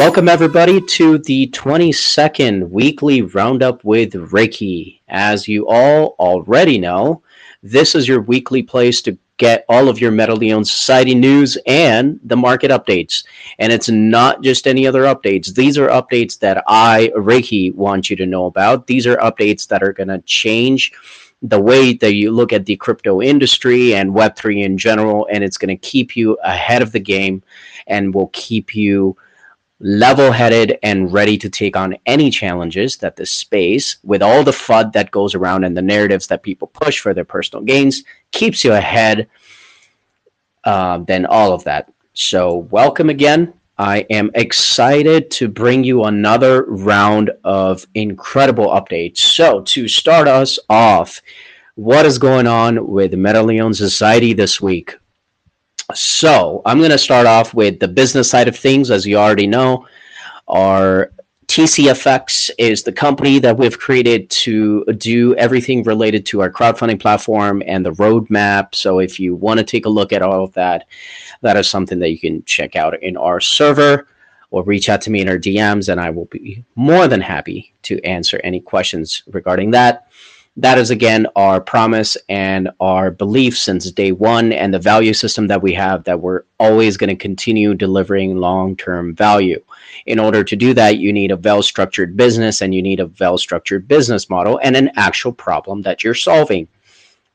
Welcome, 0.00 0.30
everybody, 0.30 0.80
to 0.80 1.18
the 1.18 1.48
22nd 1.48 2.70
weekly 2.70 3.20
roundup 3.20 3.84
with 3.84 4.14
Rekhi. 4.14 4.98
As 5.08 5.46
you 5.46 5.68
all 5.68 6.16
already 6.18 6.78
know, 6.78 7.22
this 7.62 7.94
is 7.94 8.08
your 8.08 8.22
weekly 8.22 8.62
place 8.62 9.02
to 9.02 9.18
get 9.36 9.66
all 9.68 9.90
of 9.90 10.00
your 10.00 10.10
Metaleon 10.10 10.66
Society 10.66 11.14
news 11.14 11.58
and 11.66 12.18
the 12.24 12.36
market 12.36 12.70
updates. 12.70 13.24
And 13.58 13.74
it's 13.74 13.90
not 13.90 14.42
just 14.42 14.66
any 14.66 14.86
other 14.86 15.02
updates. 15.02 15.54
These 15.54 15.76
are 15.76 15.88
updates 15.88 16.38
that 16.38 16.64
I, 16.66 17.12
Rekhi, 17.14 17.74
want 17.74 18.08
you 18.08 18.16
to 18.16 18.26
know 18.26 18.46
about. 18.46 18.86
These 18.86 19.06
are 19.06 19.18
updates 19.18 19.68
that 19.68 19.82
are 19.82 19.92
going 19.92 20.08
to 20.08 20.20
change 20.20 20.94
the 21.42 21.60
way 21.60 21.92
that 21.92 22.14
you 22.14 22.30
look 22.30 22.54
at 22.54 22.64
the 22.64 22.76
crypto 22.76 23.20
industry 23.20 23.94
and 23.94 24.14
Web3 24.14 24.64
in 24.64 24.78
general. 24.78 25.28
And 25.30 25.44
it's 25.44 25.58
going 25.58 25.76
to 25.76 25.86
keep 25.86 26.16
you 26.16 26.38
ahead 26.42 26.80
of 26.80 26.92
the 26.92 27.00
game 27.00 27.42
and 27.86 28.14
will 28.14 28.30
keep 28.32 28.74
you 28.74 29.14
level 29.80 30.30
headed 30.30 30.78
and 30.82 31.12
ready 31.12 31.38
to 31.38 31.48
take 31.48 31.76
on 31.76 31.96
any 32.06 32.30
challenges 32.30 32.96
that 32.98 33.16
the 33.16 33.24
space, 33.26 33.96
with 34.02 34.22
all 34.22 34.44
the 34.44 34.50
FUD 34.50 34.92
that 34.92 35.10
goes 35.10 35.34
around 35.34 35.64
and 35.64 35.76
the 35.76 35.82
narratives 35.82 36.26
that 36.26 36.42
people 36.42 36.68
push 36.68 37.00
for 37.00 37.14
their 37.14 37.24
personal 37.24 37.64
gains, 37.64 38.04
keeps 38.30 38.62
you 38.62 38.72
ahead 38.72 39.28
uh, 40.64 40.98
than 40.98 41.24
all 41.26 41.52
of 41.52 41.64
that. 41.64 41.92
So, 42.12 42.56
welcome 42.70 43.08
again. 43.08 43.54
I 43.78 44.00
am 44.10 44.30
excited 44.34 45.30
to 45.32 45.48
bring 45.48 45.84
you 45.84 46.04
another 46.04 46.64
round 46.64 47.30
of 47.44 47.86
incredible 47.94 48.66
updates. 48.66 49.18
So, 49.18 49.62
to 49.62 49.88
start 49.88 50.28
us 50.28 50.58
off, 50.68 51.22
what 51.76 52.04
is 52.04 52.18
going 52.18 52.46
on 52.46 52.86
with 52.86 53.12
Metaleon 53.12 53.74
Society 53.74 54.34
this 54.34 54.60
week? 54.60 54.99
So 55.94 56.62
I'm 56.64 56.78
going 56.78 56.90
to 56.90 56.98
start 56.98 57.26
off 57.26 57.54
with 57.54 57.80
the 57.80 57.88
business 57.88 58.30
side 58.30 58.48
of 58.48 58.56
things. 58.56 58.90
As 58.90 59.06
you 59.06 59.16
already 59.16 59.46
know, 59.46 59.86
our 60.48 61.12
TCFX 61.46 62.50
is 62.58 62.82
the 62.84 62.92
company 62.92 63.40
that 63.40 63.58
we've 63.58 63.78
created 63.78 64.30
to 64.30 64.84
do 64.98 65.34
everything 65.34 65.82
related 65.82 66.24
to 66.26 66.40
our 66.40 66.50
crowdfunding 66.50 67.00
platform 67.00 67.62
and 67.66 67.84
the 67.84 67.92
roadmap. 67.92 68.74
So 68.74 69.00
if 69.00 69.18
you 69.18 69.34
want 69.34 69.58
to 69.58 69.64
take 69.64 69.84
a 69.84 69.88
look 69.88 70.12
at 70.12 70.22
all 70.22 70.44
of 70.44 70.52
that, 70.52 70.86
that 71.42 71.56
is 71.56 71.68
something 71.68 71.98
that 71.98 72.10
you 72.10 72.20
can 72.20 72.44
check 72.44 72.76
out 72.76 73.02
in 73.02 73.16
our 73.16 73.40
server 73.40 74.06
or 74.52 74.62
reach 74.62 74.88
out 74.88 75.00
to 75.02 75.10
me 75.10 75.20
in 75.20 75.28
our 75.28 75.38
DMs, 75.38 75.88
and 75.88 76.00
I 76.00 76.10
will 76.10 76.26
be 76.26 76.64
more 76.76 77.08
than 77.08 77.20
happy 77.20 77.72
to 77.82 78.00
answer 78.04 78.40
any 78.44 78.60
questions 78.60 79.22
regarding 79.28 79.70
that 79.72 80.06
that 80.56 80.78
is 80.78 80.90
again 80.90 81.26
our 81.36 81.60
promise 81.60 82.16
and 82.28 82.70
our 82.80 83.10
belief 83.10 83.56
since 83.56 83.90
day 83.90 84.12
one 84.12 84.52
and 84.52 84.74
the 84.74 84.78
value 84.78 85.14
system 85.14 85.46
that 85.46 85.62
we 85.62 85.72
have 85.72 86.02
that 86.04 86.20
we're 86.20 86.42
always 86.58 86.96
going 86.96 87.08
to 87.08 87.16
continue 87.16 87.74
delivering 87.74 88.36
long-term 88.36 89.14
value. 89.14 89.62
In 90.06 90.18
order 90.18 90.42
to 90.42 90.56
do 90.56 90.74
that 90.74 90.98
you 90.98 91.12
need 91.12 91.30
a 91.30 91.36
well-structured 91.36 92.16
business 92.16 92.62
and 92.62 92.74
you 92.74 92.82
need 92.82 93.00
a 93.00 93.10
well-structured 93.20 93.86
business 93.86 94.28
model 94.28 94.58
and 94.62 94.76
an 94.76 94.90
actual 94.96 95.32
problem 95.32 95.82
that 95.82 96.02
you're 96.02 96.14
solving. 96.14 96.66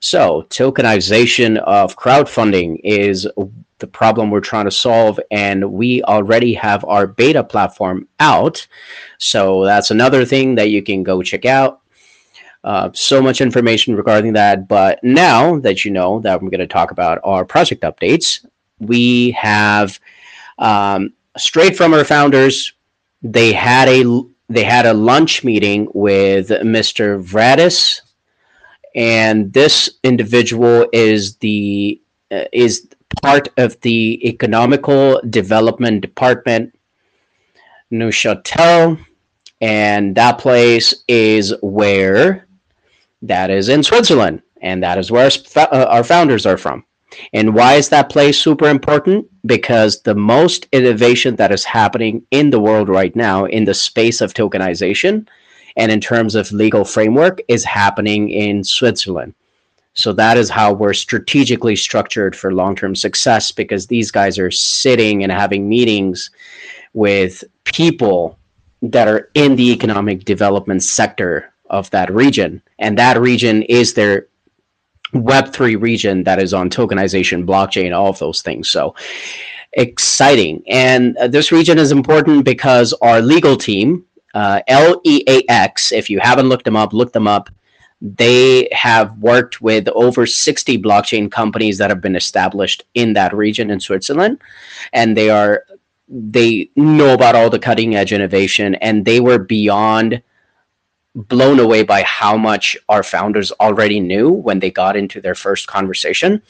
So 0.01 0.45
tokenization 0.49 1.57
of 1.59 1.95
crowdfunding 1.95 2.81
is 2.83 3.27
the 3.79 3.87
problem 3.87 4.29
we're 4.29 4.39
trying 4.41 4.65
to 4.65 4.71
solve 4.71 5.19
and 5.31 5.71
we 5.71 6.03
already 6.03 6.53
have 6.53 6.83
our 6.85 7.07
beta 7.07 7.43
platform 7.43 8.07
out. 8.19 8.67
So 9.19 9.63
that's 9.63 9.91
another 9.91 10.25
thing 10.25 10.55
that 10.55 10.69
you 10.69 10.83
can 10.83 11.01
go 11.01 11.21
check 11.21 11.45
out 11.45 11.81
uh, 12.65 12.89
so 12.93 13.21
much 13.21 13.41
information 13.41 13.95
regarding 13.95 14.33
that. 14.33 14.67
But 14.67 15.01
now 15.03 15.59
that 15.59 15.85
you 15.85 15.91
know 15.91 16.19
that 16.21 16.41
we're 16.41 16.49
going 16.49 16.59
to 16.59 16.67
talk 16.67 16.89
about 16.89 17.19
our 17.23 17.45
project 17.45 17.83
updates, 17.83 18.43
we 18.79 19.31
have 19.31 19.99
um, 20.57 21.13
straight 21.37 21.77
from 21.77 21.93
our 21.93 22.03
founders. 22.03 22.73
They 23.21 23.53
had 23.53 23.87
a 23.87 24.03
they 24.49 24.63
had 24.63 24.87
a 24.87 24.93
lunch 24.93 25.43
meeting 25.43 25.87
with 25.93 26.49
Mr. 26.49 27.23
Vradis, 27.23 28.01
and 28.95 29.53
this 29.53 29.89
individual 30.03 30.87
is 30.91 31.35
the 31.37 32.01
uh, 32.31 32.45
is 32.51 32.87
part 33.21 33.47
of 33.57 33.79
the 33.81 34.27
economical 34.27 35.21
development 35.29 36.01
department, 36.01 36.75
Neuchâtel, 37.91 38.99
and 39.61 40.15
that 40.15 40.39
place 40.39 41.03
is 41.07 41.53
where 41.61 42.44
that 43.27 43.49
is 43.49 43.69
in 43.69 43.83
Switzerland, 43.83 44.41
and 44.61 44.81
that 44.83 44.97
is 44.97 45.11
where 45.11 45.29
our, 45.55 45.67
uh, 45.71 45.85
our 45.85 46.03
founders 46.03 46.45
are 46.45 46.57
from. 46.57 46.85
And 47.33 47.53
why 47.53 47.75
is 47.75 47.89
that 47.89 48.09
place 48.09 48.39
super 48.39 48.67
important? 48.67 49.27
Because 49.45 50.01
the 50.01 50.15
most 50.15 50.67
innovation 50.71 51.35
that 51.37 51.51
is 51.51 51.63
happening 51.63 52.25
in 52.31 52.49
the 52.49 52.59
world 52.59 52.89
right 52.89 53.15
now 53.15 53.45
in 53.45 53.65
the 53.65 53.73
space 53.73 54.21
of 54.21 54.33
tokenization 54.33 55.27
and 55.77 55.91
in 55.91 56.01
terms 56.01 56.35
of 56.35 56.51
legal 56.51 56.85
framework 56.85 57.41
is 57.47 57.63
happening 57.63 58.29
in 58.29 58.63
Switzerland. 58.63 59.33
So 59.93 60.11
that 60.13 60.37
is 60.37 60.49
how 60.49 60.73
we're 60.73 60.93
strategically 60.93 61.75
structured 61.75 62.35
for 62.35 62.53
long 62.53 62.75
term 62.75 62.95
success 62.95 63.51
because 63.51 63.87
these 63.87 64.11
guys 64.11 64.37
are 64.37 64.51
sitting 64.51 65.23
and 65.23 65.31
having 65.31 65.69
meetings 65.69 66.31
with 66.93 67.43
people 67.63 68.37
that 68.81 69.07
are 69.07 69.29
in 69.35 69.55
the 69.55 69.71
economic 69.71 70.25
development 70.25 70.83
sector 70.83 71.53
of 71.75 71.89
that 71.91 72.11
region. 72.11 72.61
And 72.79 72.97
that 72.97 73.19
region 73.19 73.63
is 73.63 73.93
their 73.93 74.27
Web3 75.13 75.79
region 75.79 76.23
that 76.23 76.39
is 76.39 76.53
on 76.53 76.69
tokenization, 76.69 77.45
blockchain, 77.45 77.95
all 77.95 78.09
of 78.09 78.19
those 78.19 78.41
things. 78.41 78.69
So 78.69 78.95
exciting. 79.73 80.63
And 80.67 81.17
uh, 81.17 81.27
this 81.27 81.51
region 81.51 81.77
is 81.77 81.91
important 81.91 82.45
because 82.45 82.93
our 83.01 83.21
legal 83.21 83.55
team, 83.57 84.05
uh, 84.33 84.61
LEAX, 84.69 85.91
if 85.91 86.09
you 86.09 86.19
haven't 86.19 86.49
looked 86.49 86.65
them 86.65 86.75
up, 86.75 86.93
look 86.93 87.13
them 87.13 87.27
up. 87.27 87.49
They 88.01 88.67
have 88.71 89.17
worked 89.19 89.61
with 89.61 89.87
over 89.89 90.25
60 90.25 90.81
blockchain 90.81 91.31
companies 91.31 91.77
that 91.77 91.89
have 91.89 92.01
been 92.01 92.15
established 92.15 92.83
in 92.93 93.13
that 93.13 93.33
region 93.33 93.69
in 93.69 93.79
Switzerland. 93.79 94.41
And 94.91 95.15
they 95.15 95.29
are 95.29 95.63
they 96.07 96.69
know 96.75 97.15
about 97.15 97.35
all 97.35 97.49
the 97.49 97.57
cutting 97.57 97.95
edge 97.95 98.13
innovation 98.13 98.75
and 98.75 99.05
they 99.05 99.19
were 99.19 99.39
beyond 99.39 100.21
blown 101.15 101.59
away 101.59 101.83
by 101.83 102.03
how 102.03 102.35
much 102.35 102.77
our 102.89 103.01
founders 103.01 103.51
already 103.53 103.99
knew 103.99 104.29
when 104.29 104.59
they 104.59 104.69
got 104.69 104.97
into 104.97 105.21
their 105.21 105.35
first 105.35 105.67
conversation. 105.67 106.41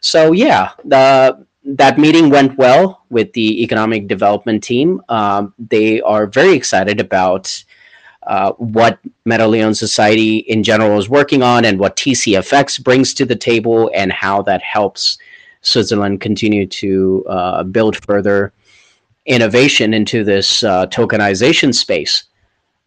So 0.00 0.32
yeah, 0.32 0.70
the 0.84 1.46
that 1.64 1.98
meeting 1.98 2.30
went 2.30 2.56
well 2.56 3.04
with 3.10 3.32
the 3.34 3.62
economic 3.62 4.08
development 4.08 4.62
team. 4.62 5.02
Um, 5.10 5.52
they 5.58 6.00
are 6.00 6.26
very 6.26 6.54
excited 6.54 6.98
about 6.98 7.62
uh, 8.26 8.52
what 8.52 8.98
Metaleon 9.26 9.76
Society 9.76 10.38
in 10.38 10.62
general 10.62 10.98
is 10.98 11.08
working 11.10 11.42
on 11.42 11.64
and 11.64 11.78
what 11.78 11.96
TCFX 11.96 12.82
brings 12.82 13.12
to 13.14 13.26
the 13.26 13.36
table 13.36 13.90
and 13.94 14.12
how 14.12 14.42
that 14.42 14.62
helps 14.62 15.18
Switzerland 15.60 16.20
continue 16.20 16.66
to 16.66 17.24
uh, 17.28 17.62
build 17.64 18.02
further 18.06 18.52
innovation 19.26 19.92
into 19.92 20.24
this 20.24 20.62
uh, 20.62 20.86
tokenization 20.86 21.74
space 21.74 22.24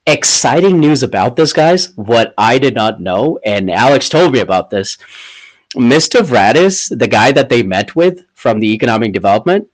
exciting 0.07 0.79
news 0.79 1.03
about 1.03 1.35
this, 1.35 1.53
guys. 1.53 1.93
What 1.95 2.33
I 2.37 2.57
did 2.57 2.75
not 2.75 3.01
know, 3.01 3.39
and 3.45 3.69
Alex 3.69 4.09
told 4.09 4.33
me 4.33 4.39
about 4.39 4.69
this. 4.69 4.97
Mr. 5.75 6.21
Vradis, 6.21 6.97
the 6.97 7.07
guy 7.07 7.31
that 7.31 7.49
they 7.49 7.63
met 7.63 7.95
with 7.95 8.25
from 8.33 8.59
the 8.59 8.73
economic 8.73 9.13
development, 9.13 9.67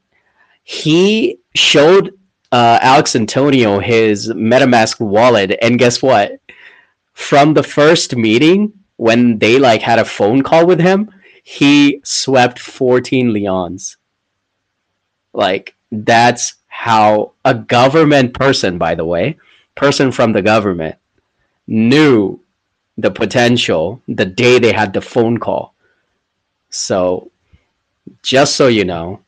he 0.63 1.39
showed 1.55 2.13
uh, 2.51 2.79
Alex 2.81 3.15
Antonio 3.15 3.79
his 3.79 4.29
MetaMask 4.29 4.99
wallet, 4.99 5.57
and 5.61 5.79
guess 5.79 6.01
what? 6.01 6.39
From 7.13 7.53
the 7.53 7.63
first 7.63 8.15
meeting, 8.15 8.73
when 8.97 9.39
they 9.39 9.59
like 9.59 9.81
had 9.81 9.99
a 9.99 10.05
phone 10.05 10.43
call 10.43 10.65
with 10.65 10.79
him, 10.79 11.09
he 11.43 12.01
swept 12.03 12.59
14 12.59 13.31
leons. 13.31 13.97
Like 15.33 15.75
that's 15.91 16.55
how 16.67 17.33
a 17.45 17.53
government 17.53 18.33
person, 18.33 18.77
by 18.77 18.95
the 18.95 19.05
way, 19.05 19.37
person 19.77 20.11
from 20.11 20.33
the 20.33 20.41
government 20.41 20.97
knew 21.67 22.39
the 22.97 23.11
potential 23.11 24.01
the 24.07 24.25
day 24.25 24.59
they 24.59 24.73
had 24.73 24.91
the 24.91 25.01
phone 25.01 25.37
call. 25.37 25.73
So, 26.69 27.31
just 28.23 28.55
so 28.55 28.67
you 28.67 28.83
know, 28.83 29.21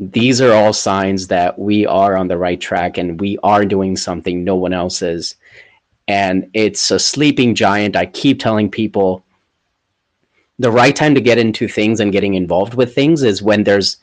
these 0.00 0.40
are 0.40 0.52
all 0.52 0.72
signs 0.72 1.26
that 1.28 1.58
we 1.58 1.86
are 1.86 2.16
on 2.16 2.28
the 2.28 2.38
right 2.38 2.60
track 2.60 2.96
and 2.96 3.20
we 3.20 3.38
are 3.42 3.64
doing 3.64 3.96
something 3.96 4.42
no 4.42 4.56
one 4.56 4.72
else 4.72 5.02
is. 5.02 5.36
And 6.08 6.50
it's 6.54 6.90
a 6.90 6.98
sleeping 6.98 7.54
giant. 7.54 7.94
I 7.94 8.06
keep 8.06 8.40
telling 8.40 8.70
people 8.70 9.22
the 10.58 10.70
right 10.70 10.96
time 10.96 11.14
to 11.14 11.20
get 11.20 11.38
into 11.38 11.68
things 11.68 12.00
and 12.00 12.12
getting 12.12 12.34
involved 12.34 12.74
with 12.74 12.94
things 12.94 13.22
is 13.22 13.42
when 13.42 13.64
there's 13.64 13.98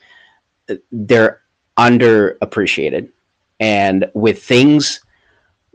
they're 0.92 1.42
underappreciated. 1.78 3.10
And 3.60 4.10
with 4.14 4.44
things 4.44 5.02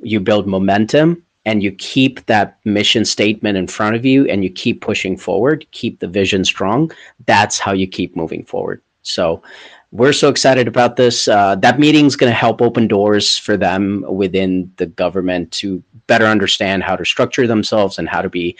you 0.02 0.20
build 0.20 0.46
momentum 0.46 1.22
and 1.44 1.62
you 1.62 1.72
keep 1.72 2.24
that 2.26 2.58
mission 2.64 3.04
statement 3.04 3.56
in 3.56 3.66
front 3.66 3.96
of 3.96 4.04
you 4.04 4.26
and 4.26 4.44
you 4.44 4.50
keep 4.50 4.80
pushing 4.80 5.16
forward, 5.16 5.66
keep 5.72 5.98
the 5.98 6.06
vision 6.06 6.44
strong, 6.44 6.90
that's 7.26 7.58
how 7.58 7.72
you 7.72 7.86
keep 7.86 8.14
moving 8.16 8.44
forward. 8.44 8.80
So 9.02 9.42
we're 9.90 10.12
so 10.12 10.28
excited 10.28 10.68
about 10.68 10.96
this. 10.96 11.28
Uh, 11.28 11.56
that 11.56 11.78
meeting 11.78 12.06
is 12.06 12.16
going 12.16 12.30
to 12.30 12.36
help 12.36 12.62
open 12.62 12.86
doors 12.86 13.36
for 13.36 13.56
them 13.56 14.04
within 14.08 14.72
the 14.76 14.86
government 14.86 15.50
to 15.52 15.82
better 16.06 16.26
understand 16.26 16.82
how 16.82 16.96
to 16.96 17.04
structure 17.04 17.46
themselves 17.46 17.98
and 17.98 18.08
how 18.08 18.22
to 18.22 18.30
be 18.30 18.56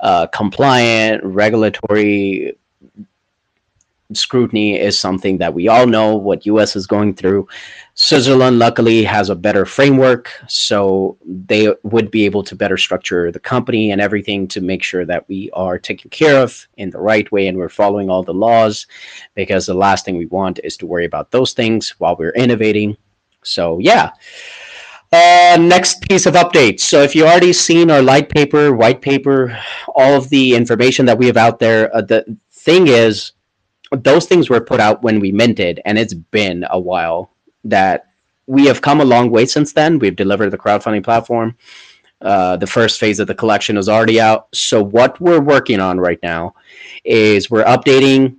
uh, 0.00 0.26
compliant, 0.28 1.22
regulatory 1.24 2.56
scrutiny 4.12 4.78
is 4.78 4.98
something 4.98 5.38
that 5.38 5.54
we 5.54 5.68
all 5.68 5.86
know 5.86 6.14
what 6.14 6.46
US 6.46 6.76
is 6.76 6.86
going 6.86 7.14
through. 7.14 7.48
Switzerland 8.04 8.58
luckily 8.58 9.02
has 9.02 9.30
a 9.30 9.34
better 9.34 9.64
framework, 9.64 10.30
so 10.46 11.16
they 11.24 11.74
would 11.84 12.10
be 12.10 12.26
able 12.26 12.42
to 12.42 12.54
better 12.54 12.76
structure 12.76 13.32
the 13.32 13.40
company 13.40 13.92
and 13.92 13.98
everything 13.98 14.46
to 14.48 14.60
make 14.60 14.82
sure 14.82 15.06
that 15.06 15.26
we 15.26 15.50
are 15.54 15.78
taken 15.78 16.10
care 16.10 16.36
of 16.42 16.68
in 16.76 16.90
the 16.90 16.98
right 16.98 17.32
way 17.32 17.46
and 17.48 17.56
we're 17.56 17.70
following 17.70 18.10
all 18.10 18.22
the 18.22 18.34
laws 18.34 18.86
because 19.34 19.64
the 19.64 19.72
last 19.72 20.04
thing 20.04 20.18
we 20.18 20.26
want 20.26 20.60
is 20.62 20.76
to 20.76 20.84
worry 20.84 21.06
about 21.06 21.30
those 21.30 21.54
things 21.54 21.94
while 21.96 22.14
we're 22.14 22.32
innovating. 22.32 22.94
So, 23.42 23.78
yeah. 23.78 24.10
Uh, 25.10 25.56
next 25.58 26.02
piece 26.02 26.26
of 26.26 26.34
updates. 26.34 26.80
So, 26.80 27.00
if 27.00 27.16
you 27.16 27.24
already 27.24 27.54
seen 27.54 27.90
our 27.90 28.02
light 28.02 28.28
paper, 28.28 28.74
white 28.74 29.00
paper, 29.00 29.58
all 29.94 30.12
of 30.12 30.28
the 30.28 30.54
information 30.54 31.06
that 31.06 31.16
we 31.16 31.24
have 31.28 31.38
out 31.38 31.58
there, 31.58 31.88
uh, 31.96 32.02
the 32.02 32.36
thing 32.52 32.88
is, 32.88 33.32
those 33.92 34.26
things 34.26 34.50
were 34.50 34.60
put 34.60 34.78
out 34.78 35.02
when 35.02 35.20
we 35.20 35.32
minted, 35.32 35.80
and 35.86 35.96
it's 35.98 36.12
been 36.12 36.66
a 36.68 36.78
while 36.78 37.30
that 37.64 38.06
we 38.46 38.66
have 38.66 38.82
come 38.82 39.00
a 39.00 39.04
long 39.04 39.30
way 39.30 39.46
since 39.46 39.72
then. 39.72 39.98
We've 39.98 40.16
delivered 40.16 40.50
the 40.50 40.58
crowdfunding 40.58 41.04
platform. 41.04 41.56
Uh, 42.20 42.56
the 42.56 42.66
first 42.66 43.00
phase 43.00 43.18
of 43.20 43.26
the 43.26 43.34
collection 43.34 43.76
is 43.76 43.88
already 43.88 44.20
out. 44.20 44.48
So, 44.54 44.82
what 44.82 45.20
we're 45.20 45.40
working 45.40 45.80
on 45.80 45.98
right 45.98 46.20
now 46.22 46.54
is 47.04 47.50
we're 47.50 47.64
updating 47.64 48.36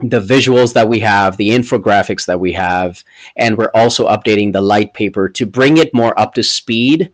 the 0.00 0.20
visuals 0.20 0.72
that 0.74 0.88
we 0.88 1.00
have, 1.00 1.36
the 1.36 1.50
infographics 1.50 2.26
that 2.26 2.38
we 2.38 2.52
have, 2.52 3.02
and 3.36 3.56
we're 3.56 3.70
also 3.74 4.08
updating 4.08 4.52
the 4.52 4.60
light 4.60 4.92
paper 4.94 5.28
to 5.28 5.46
bring 5.46 5.78
it 5.78 5.94
more 5.94 6.18
up 6.18 6.34
to 6.34 6.42
speed 6.42 7.12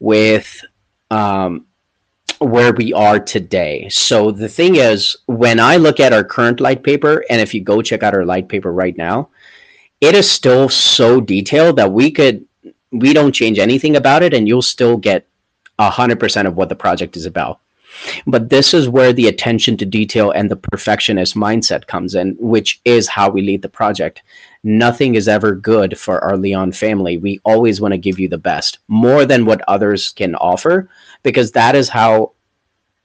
with 0.00 0.64
um, 1.10 1.66
where 2.38 2.72
we 2.72 2.92
are 2.92 3.18
today. 3.18 3.88
So 3.88 4.30
the 4.30 4.48
thing 4.48 4.76
is, 4.76 5.16
when 5.26 5.58
I 5.58 5.76
look 5.76 6.00
at 6.00 6.12
our 6.12 6.24
current 6.24 6.60
light 6.60 6.82
paper, 6.82 7.24
and 7.30 7.40
if 7.40 7.52
you 7.52 7.60
go 7.60 7.82
check 7.82 8.02
out 8.02 8.14
our 8.14 8.24
light 8.24 8.48
paper 8.48 8.72
right 8.72 8.96
now, 8.96 9.30
it 10.00 10.14
is 10.14 10.30
still 10.30 10.68
so 10.68 11.20
detailed 11.20 11.76
that 11.76 11.92
we 11.92 12.10
could 12.10 12.44
we 12.90 13.12
don't 13.12 13.32
change 13.32 13.58
anything 13.58 13.96
about 13.96 14.22
it, 14.22 14.32
and 14.32 14.48
you'll 14.48 14.62
still 14.62 14.96
get 14.96 15.26
hundred 15.78 16.18
percent 16.18 16.48
of 16.48 16.56
what 16.56 16.68
the 16.68 16.74
project 16.74 17.16
is 17.16 17.26
about. 17.26 17.60
But 18.26 18.48
this 18.48 18.74
is 18.74 18.88
where 18.88 19.12
the 19.12 19.28
attention 19.28 19.76
to 19.78 19.86
detail 19.86 20.30
and 20.30 20.50
the 20.50 20.56
perfectionist 20.56 21.34
mindset 21.34 21.86
comes 21.86 22.14
in, 22.14 22.36
which 22.38 22.80
is 22.84 23.08
how 23.08 23.28
we 23.28 23.42
lead 23.42 23.62
the 23.62 23.68
project. 23.68 24.22
Nothing 24.62 25.14
is 25.14 25.28
ever 25.28 25.54
good 25.54 25.98
for 25.98 26.22
our 26.22 26.36
Leon 26.36 26.72
family. 26.72 27.16
We 27.16 27.40
always 27.44 27.80
want 27.80 27.92
to 27.92 27.98
give 27.98 28.18
you 28.18 28.28
the 28.28 28.38
best, 28.38 28.78
more 28.88 29.24
than 29.24 29.46
what 29.46 29.62
others 29.68 30.12
can 30.12 30.34
offer, 30.36 30.88
because 31.22 31.52
that 31.52 31.74
is 31.74 31.88
how 31.88 32.32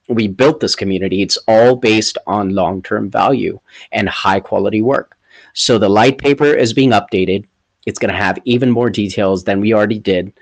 we 0.10 0.28
built 0.28 0.60
this 0.60 0.76
community. 0.76 1.22
It's 1.22 1.38
all 1.48 1.76
based 1.76 2.18
on 2.28 2.56
long 2.56 2.82
term 2.82 3.10
value 3.10 3.60
and 3.92 4.08
high 4.10 4.40
quality 4.40 4.82
work. 4.82 5.18
So 5.54 5.78
the 5.78 5.90
light 5.90 6.18
paper 6.18 6.46
is 6.46 6.74
being 6.74 6.92
updated. 6.92 7.46
It's 7.86 8.00
going 8.00 8.14
to 8.14 8.20
have 8.20 8.40
even 8.46 8.72
more 8.72 8.90
details 8.90 9.44
than 9.44 9.60
we 9.60 9.74
already 9.74 10.00
did. 10.00 10.34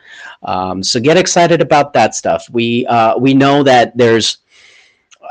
Um, 0.44 0.84
so 0.84 1.00
get 1.00 1.18
excited 1.18 1.62
about 1.62 1.94
that 1.94 2.16
stuff. 2.16 2.48
We 2.52 2.86
uh, 2.88 3.18
we 3.18 3.34
know 3.34 3.64
that 3.64 3.98
there's 3.98 4.38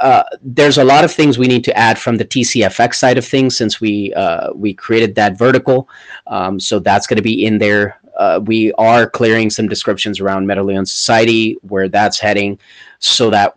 uh, 0.00 0.24
there's 0.42 0.78
a 0.78 0.84
lot 0.84 1.04
of 1.04 1.12
things 1.12 1.38
we 1.38 1.46
need 1.46 1.64
to 1.64 1.76
add 1.76 1.98
from 1.98 2.16
the 2.16 2.24
TCFX 2.24 2.94
side 2.94 3.18
of 3.18 3.24
things 3.24 3.56
since 3.56 3.80
we 3.80 4.12
uh, 4.14 4.52
we 4.54 4.74
created 4.74 5.14
that 5.14 5.38
vertical. 5.38 5.88
Um, 6.26 6.58
so 6.58 6.78
that's 6.78 7.06
going 7.06 7.16
to 7.16 7.22
be 7.22 7.44
in 7.44 7.58
there. 7.58 8.00
Uh, 8.16 8.40
we 8.44 8.72
are 8.74 9.08
clearing 9.08 9.50
some 9.50 9.68
descriptions 9.68 10.20
around 10.20 10.46
Metaleon 10.46 10.86
Society, 10.86 11.56
where 11.62 11.88
that's 11.88 12.18
heading, 12.18 12.58
so 12.98 13.30
that 13.30 13.54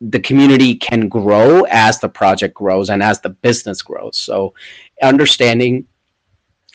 the 0.00 0.20
community 0.20 0.74
can 0.74 1.08
grow 1.08 1.62
as 1.64 2.00
the 2.00 2.08
project 2.08 2.54
grows 2.54 2.88
and 2.90 3.02
as 3.02 3.20
the 3.20 3.28
business 3.28 3.82
grows. 3.82 4.16
So 4.16 4.54
understanding 5.02 5.86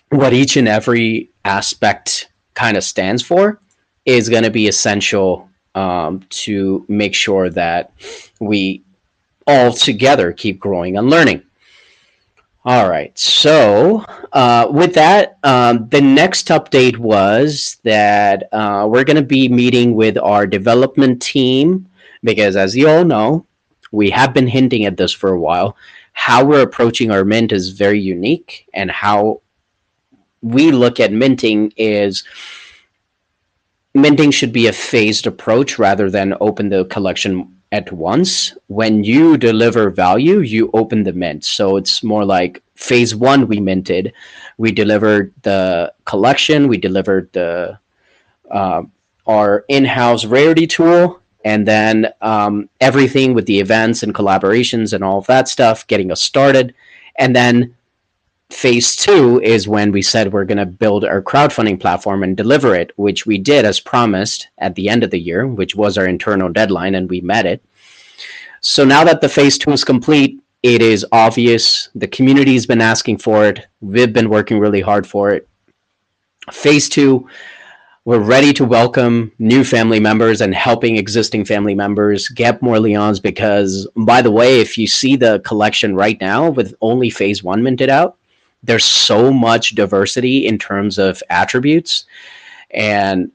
what 0.10 0.34
each 0.34 0.58
and 0.58 0.68
every 0.68 1.32
aspect 1.44 2.30
kind 2.54 2.78
of 2.78 2.84
stands 2.84 3.24
for 3.24 3.60
is 4.06 4.30
going 4.30 4.44
to 4.44 4.52
be 4.52 4.68
essential 4.68 5.50
um, 5.74 6.22
to 6.30 6.86
make 6.88 7.16
sure 7.16 7.50
that 7.50 7.92
we 8.40 8.84
all 9.48 9.74
together 9.74 10.32
keep 10.32 10.60
growing 10.60 10.98
and 10.98 11.10
learning. 11.10 11.44
All 12.64 12.90
right. 12.90 13.18
So, 13.18 14.04
uh, 14.34 14.68
with 14.72 14.96
that, 14.96 15.38
um, 15.44 15.88
the 15.90 16.02
next 16.02 16.48
update 16.48 16.98
was 16.98 17.78
that 17.84 18.50
uh, 18.52 18.88
we're 18.90 19.04
going 19.04 19.18
to 19.18 19.22
be 19.22 19.48
meeting 19.48 19.94
with 19.94 20.18
our 20.18 20.48
development 20.48 21.22
team 21.22 21.88
because, 22.26 22.58
as 22.58 22.76
you 22.76 22.90
all 22.90 23.06
know, 23.06 23.46
we 23.92 24.10
have 24.10 24.34
been 24.34 24.48
hinting 24.48 24.84
at 24.86 24.98
this 24.98 25.14
for 25.14 25.32
a 25.32 25.40
while. 25.40 25.78
How 26.12 26.44
we're 26.44 26.64
approaching 26.64 27.12
our 27.12 27.24
mint 27.24 27.54
is 27.54 27.70
very 27.70 28.02
unique, 28.02 28.68
and 28.74 28.92
how 28.92 29.42
we 30.42 30.72
look 30.72 31.00
at 31.00 31.14
minting 31.14 31.72
is 31.78 32.24
minting 33.94 34.32
should 34.32 34.52
be 34.52 34.68
a 34.68 34.74
phased 34.74 35.26
approach 35.26 35.80
rather 35.80 36.10
than 36.10 36.36
open 36.42 36.70
the 36.70 36.86
collection 36.86 37.56
at 37.72 37.92
once. 37.92 38.54
When 38.68 39.04
you 39.04 39.38
deliver 39.38 39.90
value, 39.90 40.40
you 40.40 40.70
open 40.74 41.04
the 41.04 41.14
mint. 41.14 41.46
So 41.46 41.78
it's 41.78 42.04
more 42.04 42.26
like 42.26 42.62
phase 42.76 43.16
one 43.16 43.48
we 43.48 43.60
minted. 43.60 44.14
We 44.58 44.72
delivered 44.72 45.34
the 45.44 45.94
collection, 46.06 46.68
we 46.68 46.78
delivered 46.78 47.32
the 47.34 47.80
uh, 48.52 48.84
our 49.28 49.66
in-house 49.70 50.26
rarity 50.26 50.68
tool, 50.68 51.20
and 51.46 51.68
then 51.68 52.12
um, 52.22 52.68
everything 52.82 53.36
with 53.36 53.46
the 53.46 53.60
events 53.60 54.02
and 54.04 54.16
collaborations 54.16 54.94
and 54.94 55.04
all 55.04 55.20
of 55.20 55.28
that 55.28 55.48
stuff, 55.48 55.86
getting 55.88 56.12
us 56.12 56.22
started. 56.22 56.74
And 57.18 57.36
then 57.36 57.76
phase 58.50 58.96
two 58.96 59.40
is 59.42 59.68
when 59.68 59.92
we 59.92 60.02
said 60.02 60.34
we're 60.34 60.44
going 60.44 60.58
to 60.58 60.66
build 60.66 61.06
our 61.06 61.22
crowdfunding 61.22 61.80
platform 61.80 62.24
and 62.24 62.36
deliver 62.36 62.76
it, 62.76 62.92
which 62.98 63.28
we 63.28 63.38
did 63.38 63.64
as 63.64 63.80
promised 63.80 64.48
at 64.58 64.74
the 64.74 64.90
end 64.90 65.04
of 65.04 65.12
the 65.12 65.20
year, 65.20 65.46
which 65.48 65.76
was 65.76 66.00
our 66.00 66.08
internal 66.08 66.50
deadline, 66.50 66.96
and 66.96 67.10
we 67.10 67.22
met 67.22 67.46
it. 67.46 67.64
So 68.62 68.84
now 68.84 69.04
that 69.04 69.22
the 69.22 69.30
phase 69.30 69.60
two 69.60 69.72
is 69.72 69.84
complete, 69.84 70.42
it 70.64 70.82
is 70.82 71.06
obvious 71.12 71.90
the 71.94 72.08
community's 72.08 72.66
been 72.66 72.82
asking 72.82 73.20
for 73.20 73.46
it. 73.46 73.68
We've 73.82 74.12
been 74.12 74.32
working 74.32 74.58
really 74.58 74.82
hard 74.82 75.06
for 75.06 75.30
it. 75.30 75.48
Phase 76.52 76.90
two, 76.90 77.30
we're 78.06 78.20
ready 78.20 78.54
to 78.54 78.64
welcome 78.64 79.32
new 79.40 79.64
family 79.64 80.00
members 80.00 80.40
and 80.40 80.54
helping 80.54 80.96
existing 80.96 81.44
family 81.44 81.74
members 81.74 82.28
get 82.30 82.62
more 82.62 82.78
Leons 82.78 83.20
because, 83.20 83.88
by 83.96 84.22
the 84.22 84.30
way, 84.30 84.62
if 84.62 84.78
you 84.78 84.86
see 84.86 85.16
the 85.16 85.40
collection 85.40 85.96
right 85.96 86.22
now 86.22 86.52
with 86.52 86.76
only 86.82 87.10
phase 87.10 87.44
one 87.44 87.64
minted 87.64 87.90
out, 87.90 88.16
there's 88.62 88.86
so 88.86 89.34
much 89.34 89.74
diversity 89.74 90.46
in 90.46 90.60
terms 90.60 91.00
of 91.00 91.22
attributes. 91.32 92.06
And 92.70 93.32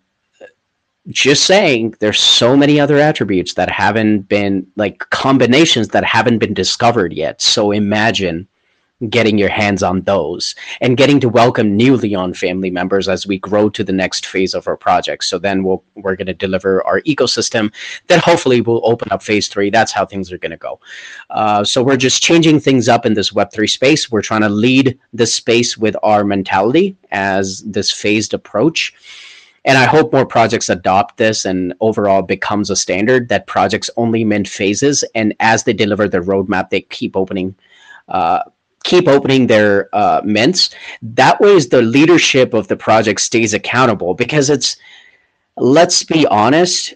just 1.09 1.47
saying 1.47 1.97
there's 1.99 2.21
so 2.21 2.57
many 2.57 2.79
other 2.79 2.99
attributes 2.99 3.55
that 3.55 3.71
haven't 3.71 4.29
been 4.29 4.65
like 4.77 4.99
combinations 5.11 5.89
that 5.89 6.05
haven't 6.05 6.39
been 6.39 6.55
discovered 6.55 7.13
yet. 7.13 7.43
So 7.43 7.73
imagine 7.73 8.47
getting 9.09 9.39
your 9.39 9.49
hands 9.49 9.83
on 9.83 10.03
those 10.03 10.55
and 10.81 10.97
getting 10.97 11.21
to 11.21 11.29
welcome 11.29 11.77
new 11.77 11.97
Leon 11.97 12.35
family 12.35 12.71
members 12.71 13.09
as 13.09 13.27
we 13.27 13.39
grow 13.39 13.71
to 13.71 13.83
the 13.83 13.93
next 13.93 14.27
phase 14.27 14.53
of 14.53 14.69
our 14.69 14.77
project. 14.77 15.25
So 15.25 15.39
then 15.39 15.65
we'll, 15.65 15.83
we're 15.95 16.17
going 16.17 16.27
to 16.27 16.35
deliver 16.35 16.87
our 16.87 17.01
ecosystem 17.03 17.73
that 18.09 18.23
hopefully 18.23 18.61
will 18.61 18.83
open 18.85 19.11
up 19.11 19.23
phase 19.23 19.49
three. 19.49 19.71
That's 19.71 19.93
how 19.93 20.05
things 20.05 20.31
are 20.31 20.39
going 20.39 20.51
to 20.51 20.59
go. 20.59 20.81
Uh, 21.31 21.65
so 21.65 21.83
we're 21.83 21.97
just 21.97 22.23
changing 22.23 22.61
things 22.61 22.89
up 22.89 23.07
in 23.07 23.15
this 23.15 23.31
Web3 23.31 23.69
space. 23.71 24.11
We're 24.11 24.23
trying 24.23 24.43
to 24.43 24.49
lead 24.51 24.99
the 25.13 25.27
space 25.27 25.79
with 25.79 25.97
our 26.03 26.25
mentality 26.25 26.97
as 27.11 27.63
this 27.63 27.91
phased 27.91 28.35
approach. 28.35 28.93
And 29.65 29.77
I 29.77 29.85
hope 29.85 30.13
more 30.13 30.25
projects 30.25 30.71
adopt 30.71 31.19
this 31.19 31.45
and 31.45 31.75
overall 31.81 32.23
becomes 32.23 32.71
a 32.71 32.77
standard 32.77 33.29
that 33.29 33.47
projects 33.47 33.91
only 33.97 34.25
mint 34.25 34.49
phases. 34.49 35.05
And 35.15 35.35
as 35.41 35.65
they 35.65 35.75
deliver 35.75 36.09
their 36.09 36.23
roadmap, 36.23 36.71
they 36.71 36.81
keep 36.81 37.15
opening 37.15 37.55
uh, 38.09 38.43
keep 38.85 39.09
opening 39.09 39.47
their 39.47 39.89
uh, 39.95 40.21
mints. 40.25 40.71
That 41.03 41.41
way, 41.41 41.59
the 41.61 41.83
leadership 41.83 42.55
of 42.55 42.69
the 42.69 42.77
project 42.77 43.21
stays 43.21 43.55
accountable 43.55 44.15
because 44.15 44.51
it's. 44.51 44.77
Let's 45.57 46.05
be 46.05 46.27
honest. 46.29 46.95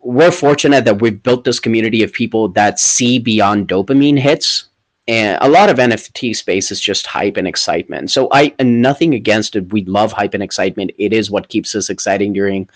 We're 0.00 0.30
fortunate 0.30 0.86
that 0.86 1.02
we've 1.02 1.22
built 1.22 1.44
this 1.44 1.60
community 1.60 2.02
of 2.02 2.12
people 2.12 2.48
that 2.50 2.78
see 2.78 3.18
beyond 3.18 3.68
dopamine 3.68 4.18
hits 4.18 4.64
and 5.06 5.36
a 5.42 5.48
lot 5.48 5.68
of 5.68 5.76
NFT 5.76 6.34
space 6.34 6.70
is 6.70 6.80
just 6.80 7.06
hype 7.06 7.36
and 7.36 7.46
excitement. 7.46 8.10
So 8.10 8.28
I 8.32 8.54
nothing 8.60 9.14
against 9.14 9.54
it. 9.54 9.70
We 9.70 9.84
love 9.84 10.12
hype 10.12 10.32
and 10.32 10.42
excitement. 10.42 10.92
It 10.96 11.12
is 11.12 11.30
what 11.30 11.48
keeps 11.48 11.74
us 11.74 11.90
exciting 11.90 12.32
during 12.32 12.70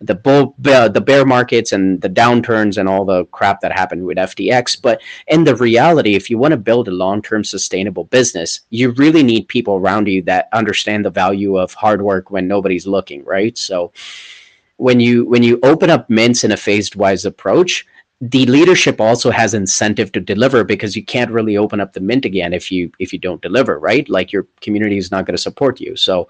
the 0.00 0.14
bull, 0.14 0.54
the 0.58 1.02
bear 1.04 1.24
markets 1.24 1.72
and 1.72 2.00
the 2.00 2.08
downturns 2.08 2.78
and 2.78 2.88
all 2.88 3.04
the 3.04 3.24
crap 3.26 3.60
that 3.62 3.72
happened 3.72 4.06
with 4.06 4.16
FTX. 4.16 4.80
But 4.80 5.02
in 5.26 5.42
the 5.42 5.56
reality, 5.56 6.14
if 6.14 6.30
you 6.30 6.38
want 6.38 6.52
to 6.52 6.56
build 6.56 6.86
a 6.86 6.92
long 6.92 7.20
term 7.20 7.42
sustainable 7.42 8.04
business, 8.04 8.60
you 8.70 8.92
really 8.92 9.24
need 9.24 9.48
people 9.48 9.74
around 9.74 10.06
you 10.06 10.22
that 10.22 10.48
understand 10.52 11.04
the 11.04 11.10
value 11.10 11.56
of 11.56 11.74
hard 11.74 12.00
work 12.00 12.30
when 12.30 12.46
nobody's 12.46 12.86
looking, 12.86 13.24
right? 13.24 13.58
So 13.58 13.92
when 14.76 15.00
you 15.00 15.24
when 15.24 15.42
you 15.42 15.58
open 15.62 15.90
up 15.90 16.08
mints 16.08 16.44
in 16.44 16.52
a 16.52 16.56
phased 16.56 16.94
wise 16.94 17.24
approach 17.24 17.86
the 18.22 18.46
leadership 18.46 19.00
also 19.00 19.32
has 19.32 19.52
incentive 19.52 20.12
to 20.12 20.20
deliver 20.20 20.62
because 20.62 20.94
you 20.94 21.04
can't 21.04 21.32
really 21.32 21.56
open 21.56 21.80
up 21.80 21.92
the 21.92 22.00
mint 22.00 22.24
again 22.24 22.52
if 22.52 22.70
you 22.70 22.90
if 23.00 23.12
you 23.12 23.18
don't 23.18 23.42
deliver 23.42 23.80
right 23.80 24.08
like 24.08 24.30
your 24.30 24.46
community 24.60 24.96
is 24.96 25.10
not 25.10 25.26
going 25.26 25.34
to 25.34 25.42
support 25.42 25.80
you 25.80 25.96
so 25.96 26.28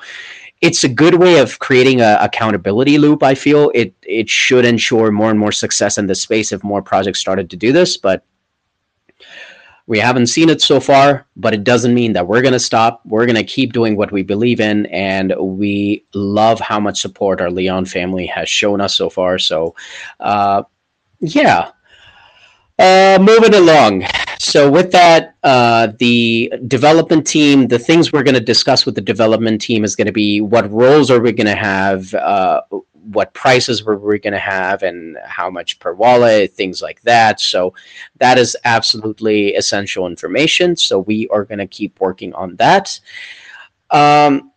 it's 0.63 0.85
a 0.85 0.89
good 0.89 1.17
way 1.17 1.39
of 1.39 1.59
creating 1.59 2.01
a 2.01 2.17
accountability 2.23 2.97
loop 2.97 3.23
i 3.23 3.35
feel 3.35 3.71
it 3.75 3.95
it 4.05 4.27
should 4.29 4.65
ensure 4.65 5.11
more 5.11 5.29
and 5.29 5.39
more 5.39 5.53
success 5.53 5.99
in 5.99 6.07
the 6.07 6.15
space 6.15 6.51
if 6.51 6.65
more 6.65 6.81
projects 6.81 7.21
started 7.21 7.51
to 7.51 7.57
do 7.59 7.73
this 7.73 7.99
but 7.99 8.25
we 9.89 9.99
haven't 9.99 10.29
seen 10.29 10.49
it 10.49 10.63
so 10.63 10.79
far, 10.79 11.27
but 11.35 11.53
it 11.53 11.65
doesn't 11.65 11.93
mean 11.93 12.13
that 12.13 12.27
we're 12.27 12.41
going 12.41 12.53
to 12.53 12.61
stop. 12.61 13.03
We're 13.05 13.27
going 13.27 13.37
to 13.37 13.43
keep 13.43 13.73
doing 13.73 13.97
what 13.97 14.13
we 14.13 14.23
believe 14.23 14.61
in, 14.61 14.87
and 14.87 15.35
we 15.39 16.05
love 16.15 16.61
how 16.61 16.79
much 16.79 17.01
support 17.01 17.41
our 17.41 17.51
Leon 17.51 17.87
family 17.87 18.25
has 18.27 18.49
shown 18.49 18.81
us 18.81 18.95
so 18.95 19.11
far. 19.11 19.41
So, 19.41 19.75
uh, 20.21 20.63
yeah, 21.19 21.73
uh, 22.79 23.19
moving 23.21 23.55
along. 23.55 24.05
So, 24.38 24.71
with 24.71 24.91
that, 24.93 25.37
uh, 25.45 25.88
the 25.99 26.52
development 26.67 27.26
team, 27.26 27.69
the 27.69 27.79
things 27.79 28.12
we're 28.12 28.25
going 28.25 28.35
to 28.35 28.41
discuss 28.41 28.85
with 28.85 28.97
the 28.97 29.00
development 29.00 29.61
team 29.61 29.85
is 29.85 29.95
going 29.95 30.09
to 30.09 30.12
be 30.12 30.41
what 30.41 30.71
roles 30.71 31.11
are 31.11 31.21
we 31.21 31.33
going 31.33 31.47
to 31.47 31.55
have, 31.55 32.12
uh, 32.14 32.61
what 33.12 33.33
prices 33.35 33.85
were 33.85 33.97
we 33.97 34.19
going 34.19 34.33
to 34.33 34.38
have, 34.38 34.83
and 34.83 35.17
how 35.25 35.49
much 35.49 35.79
per 35.79 35.93
wallet, 35.93 36.52
things 36.55 36.83
like 36.83 37.00
that. 37.02 37.41
So, 37.41 37.75
that 38.19 38.37
is 38.37 38.57
absolutely 38.64 39.55
essential 39.55 40.07
information. 40.07 40.76
So, 40.76 40.99
we 40.99 41.29
are 41.29 41.45
going 41.45 41.59
to 41.61 41.67
keep 41.67 42.00
working 42.00 42.35
on 42.35 42.57
that. 42.57 42.99
Um, 43.91 44.52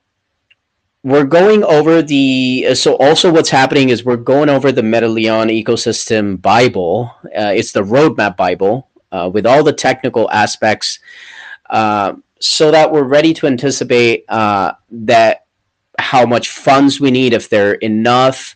we're 1.05 1.23
going 1.23 1.63
over 1.63 2.01
the 2.01 2.73
so 2.73 2.95
also 2.95 3.31
what's 3.31 3.49
happening 3.49 3.89
is 3.89 4.03
we're 4.03 4.17
going 4.17 4.49
over 4.49 4.71
the 4.71 4.81
MetaLeon 4.81 5.63
ecosystem 5.63 6.41
Bible. 6.41 7.15
Uh, 7.25 7.53
it's 7.55 7.71
the 7.71 7.83
roadmap 7.83 8.35
Bible 8.35 8.89
uh, 9.11 9.29
with 9.31 9.45
all 9.45 9.63
the 9.63 9.71
technical 9.71 10.29
aspects, 10.31 10.97
uh, 11.69 12.13
so 12.39 12.71
that 12.71 12.91
we're 12.91 13.03
ready 13.03 13.35
to 13.35 13.45
anticipate 13.45 14.25
uh, 14.29 14.71
that 14.89 15.45
how 15.99 16.25
much 16.25 16.49
funds 16.49 16.99
we 16.99 17.11
need, 17.11 17.33
if 17.33 17.49
they're 17.49 17.75
enough, 17.75 18.55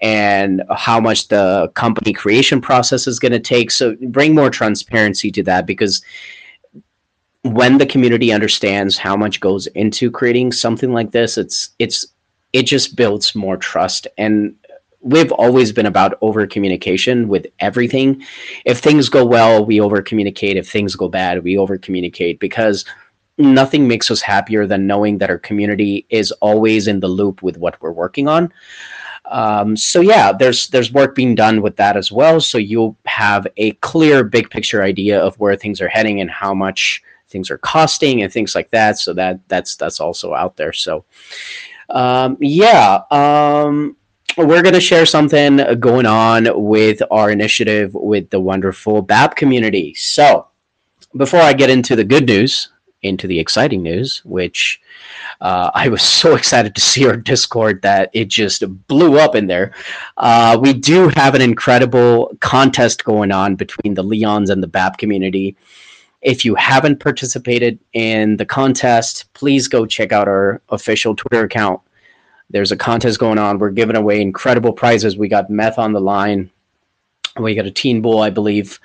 and 0.00 0.62
how 0.74 0.98
much 0.98 1.28
the 1.28 1.70
company 1.74 2.14
creation 2.14 2.62
process 2.62 3.06
is 3.06 3.18
going 3.18 3.32
to 3.32 3.38
take. 3.38 3.70
So 3.70 3.96
bring 4.00 4.34
more 4.34 4.48
transparency 4.48 5.30
to 5.32 5.42
that 5.42 5.66
because 5.66 6.00
when 7.42 7.78
the 7.78 7.86
community 7.86 8.32
understands 8.32 8.96
how 8.96 9.16
much 9.16 9.40
goes 9.40 9.66
into 9.68 10.10
creating 10.10 10.52
something 10.52 10.92
like 10.92 11.10
this, 11.10 11.36
it's 11.36 11.70
it's 11.78 12.06
it 12.52 12.64
just 12.64 12.96
builds 12.96 13.34
more 13.34 13.56
trust 13.56 14.06
and 14.18 14.54
we've 15.02 15.32
always 15.32 15.72
been 15.72 15.86
about 15.86 16.16
over 16.20 16.46
communication 16.46 17.28
with 17.28 17.46
everything. 17.58 18.24
If 18.64 18.78
things 18.78 19.08
go 19.08 19.24
well, 19.24 19.64
we 19.64 19.80
over 19.80 20.00
communicate. 20.00 20.56
If 20.56 20.70
things 20.70 20.94
go 20.94 21.08
bad, 21.08 21.42
we 21.42 21.58
over 21.58 21.76
communicate 21.76 22.38
because 22.38 22.84
nothing 23.36 23.88
makes 23.88 24.10
us 24.10 24.22
happier 24.22 24.66
than 24.66 24.86
knowing 24.86 25.18
that 25.18 25.30
our 25.30 25.38
community 25.38 26.06
is 26.10 26.30
always 26.32 26.86
in 26.86 27.00
the 27.00 27.08
loop 27.08 27.42
with 27.42 27.58
what 27.58 27.80
we're 27.82 27.90
working 27.90 28.28
on. 28.28 28.52
Um, 29.26 29.76
so 29.76 30.00
yeah, 30.00 30.32
there's 30.32 30.68
there's 30.68 30.92
work 30.92 31.14
being 31.14 31.34
done 31.34 31.62
with 31.62 31.76
that 31.76 31.96
as 31.96 32.12
well. 32.12 32.40
So 32.40 32.58
you'll 32.58 32.96
have 33.06 33.46
a 33.56 33.72
clear 33.74 34.24
big 34.24 34.50
picture 34.50 34.82
idea 34.82 35.20
of 35.20 35.38
where 35.38 35.56
things 35.56 35.80
are 35.80 35.88
heading 35.88 36.20
and 36.20 36.30
how 36.30 36.54
much 36.54 37.02
things 37.32 37.50
are 37.50 37.58
costing 37.58 38.22
and 38.22 38.32
things 38.32 38.54
like 38.54 38.70
that. 38.70 38.98
So 38.98 39.12
that 39.14 39.40
that's 39.48 39.74
that's 39.76 39.98
also 39.98 40.34
out 40.34 40.56
there. 40.56 40.72
So 40.72 41.04
um, 41.90 42.36
yeah, 42.40 43.00
um, 43.10 43.96
we're 44.36 44.62
going 44.62 44.74
to 44.74 44.80
share 44.80 45.06
something 45.06 45.78
going 45.80 46.06
on 46.06 46.48
with 46.54 47.02
our 47.10 47.30
initiative 47.30 47.92
with 47.94 48.30
the 48.30 48.40
wonderful 48.40 49.02
BAP 49.02 49.36
community. 49.36 49.94
So 49.94 50.48
before 51.16 51.40
I 51.40 51.52
get 51.52 51.70
into 51.70 51.96
the 51.96 52.04
good 52.04 52.26
news, 52.26 52.70
into 53.02 53.26
the 53.26 53.38
exciting 53.38 53.82
news, 53.82 54.22
which 54.24 54.80
uh, 55.40 55.70
I 55.74 55.88
was 55.88 56.02
so 56.22 56.34
excited 56.34 56.74
to 56.74 56.80
see 56.80 57.06
our 57.06 57.16
Discord 57.16 57.82
that 57.82 58.10
it 58.12 58.28
just 58.28 58.64
blew 58.86 59.18
up 59.18 59.34
in 59.34 59.46
there. 59.46 59.74
Uh, 60.16 60.58
we 60.60 60.72
do 60.72 61.08
have 61.16 61.34
an 61.34 61.42
incredible 61.42 62.34
contest 62.40 63.04
going 63.04 63.32
on 63.32 63.56
between 63.56 63.94
the 63.94 64.04
Leons 64.04 64.50
and 64.50 64.62
the 64.62 64.68
BAP 64.68 64.98
community. 64.98 65.56
If 66.22 66.44
you 66.44 66.54
haven't 66.54 67.00
participated 67.00 67.78
in 67.92 68.36
the 68.36 68.46
contest, 68.46 69.32
please 69.34 69.68
go 69.68 69.84
check 69.86 70.12
out 70.12 70.28
our 70.28 70.62
official 70.68 71.16
Twitter 71.16 71.44
account. 71.44 71.80
There's 72.50 72.70
a 72.70 72.76
contest 72.76 73.18
going 73.18 73.38
on. 73.38 73.58
We're 73.58 73.70
giving 73.70 73.96
away 73.96 74.20
incredible 74.20 74.72
prizes. 74.72 75.16
We 75.16 75.28
got 75.28 75.50
meth 75.50 75.78
on 75.78 75.92
the 75.92 76.00
line. 76.00 76.50
We 77.40 77.54
got 77.54 77.66
a 77.66 77.70
teen 77.70 78.02
bull, 78.02 78.20
I 78.20 78.30
believe. 78.30 78.78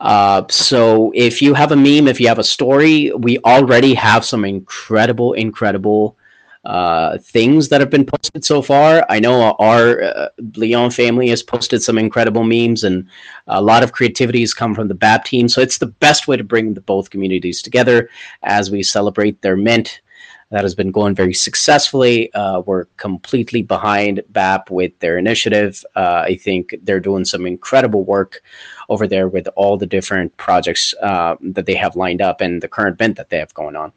Uh, 0.00 0.42
so 0.50 1.12
if 1.14 1.40
you 1.40 1.54
have 1.54 1.72
a 1.72 1.76
meme, 1.76 2.08
if 2.08 2.20
you 2.20 2.26
have 2.28 2.40
a 2.40 2.44
story, 2.44 3.12
we 3.12 3.38
already 3.38 3.94
have 3.94 4.24
some 4.24 4.44
incredible, 4.44 5.32
incredible 5.34 6.16
uh, 6.64 7.18
things 7.18 7.68
that 7.68 7.80
have 7.80 7.90
been 7.90 8.06
posted 8.06 8.44
so 8.44 8.62
far. 8.62 9.04
I 9.08 9.20
know 9.20 9.52
our 9.58 10.02
uh, 10.02 10.28
Leon 10.56 10.90
family 10.90 11.28
has 11.28 11.42
posted 11.42 11.82
some 11.82 11.98
incredible 11.98 12.44
memes, 12.44 12.84
and 12.84 13.06
a 13.46 13.60
lot 13.60 13.82
of 13.82 13.92
creativity 13.92 14.40
has 14.40 14.54
come 14.54 14.74
from 14.74 14.88
the 14.88 14.94
BAP 14.94 15.24
team. 15.24 15.48
So 15.48 15.60
it's 15.60 15.78
the 15.78 15.86
best 15.86 16.26
way 16.26 16.36
to 16.36 16.44
bring 16.44 16.74
the 16.74 16.80
both 16.80 17.10
communities 17.10 17.60
together 17.60 18.08
as 18.42 18.70
we 18.70 18.82
celebrate 18.82 19.42
their 19.42 19.56
mint. 19.56 20.00
That 20.50 20.62
has 20.62 20.74
been 20.74 20.92
going 20.92 21.16
very 21.16 21.34
successfully. 21.34 22.32
Uh, 22.32 22.60
we're 22.60 22.84
completely 22.96 23.62
behind 23.62 24.22
BAP 24.28 24.70
with 24.70 24.96
their 25.00 25.18
initiative. 25.18 25.84
Uh, 25.96 26.22
I 26.26 26.36
think 26.36 26.76
they're 26.82 27.00
doing 27.00 27.24
some 27.24 27.44
incredible 27.44 28.04
work 28.04 28.40
over 28.88 29.08
there 29.08 29.26
with 29.26 29.48
all 29.56 29.76
the 29.76 29.86
different 29.86 30.36
projects 30.36 30.94
uh, 31.02 31.34
that 31.40 31.66
they 31.66 31.74
have 31.74 31.96
lined 31.96 32.22
up 32.22 32.40
and 32.40 32.62
the 32.62 32.68
current 32.68 33.00
mint 33.00 33.16
that 33.16 33.30
they 33.30 33.38
have 33.38 33.52
going 33.54 33.74
on. 33.74 33.92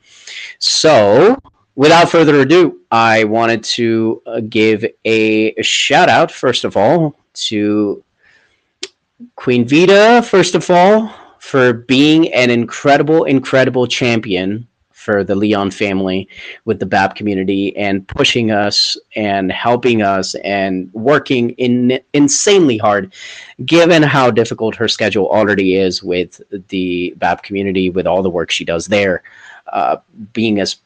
So 0.57 1.37
without 1.77 2.09
further 2.09 2.41
ado, 2.41 2.81
I 2.91 3.23
wanted 3.23 3.63
to 3.63 4.21
uh, 4.25 4.41
give 4.41 4.83
a 5.05 5.61
shout 5.61 6.09
out, 6.09 6.29
first 6.31 6.65
of 6.65 6.75
all, 6.75 7.15
to 7.33 8.03
Queen 9.35 9.65
Vita, 9.65 10.21
first 10.27 10.55
of 10.55 10.69
all, 10.69 11.13
for 11.39 11.71
being 11.71 12.33
an 12.33 12.49
incredible, 12.49 13.23
incredible 13.23 13.87
champion 13.87 14.67
for 14.91 15.23
the 15.23 15.35
Leon 15.35 15.71
family 15.71 16.27
with 16.65 16.79
the 16.79 16.85
BAP 16.85 17.15
community 17.15 17.77
and 17.77 18.05
pushing 18.07 18.51
us 18.51 18.97
and 19.15 19.51
helping 19.51 20.01
us 20.01 20.35
and 20.43 20.91
working 20.93 21.51
in 21.51 21.99
insanely 22.13 22.77
hard, 22.77 23.13
given 23.65 24.01
how 24.01 24.31
difficult 24.31 24.75
her 24.75 24.87
schedule 24.87 25.29
already 25.29 25.75
is 25.75 26.03
with 26.03 26.41
the 26.69 27.13
BAP 27.17 27.43
community, 27.43 27.89
with 27.91 28.07
all 28.07 28.23
the 28.23 28.29
work 28.29 28.49
she 28.49 28.65
does 28.65 28.87
there. 28.87 29.21
Uh, 29.71 29.97
being 30.33 30.59
as 30.59 30.77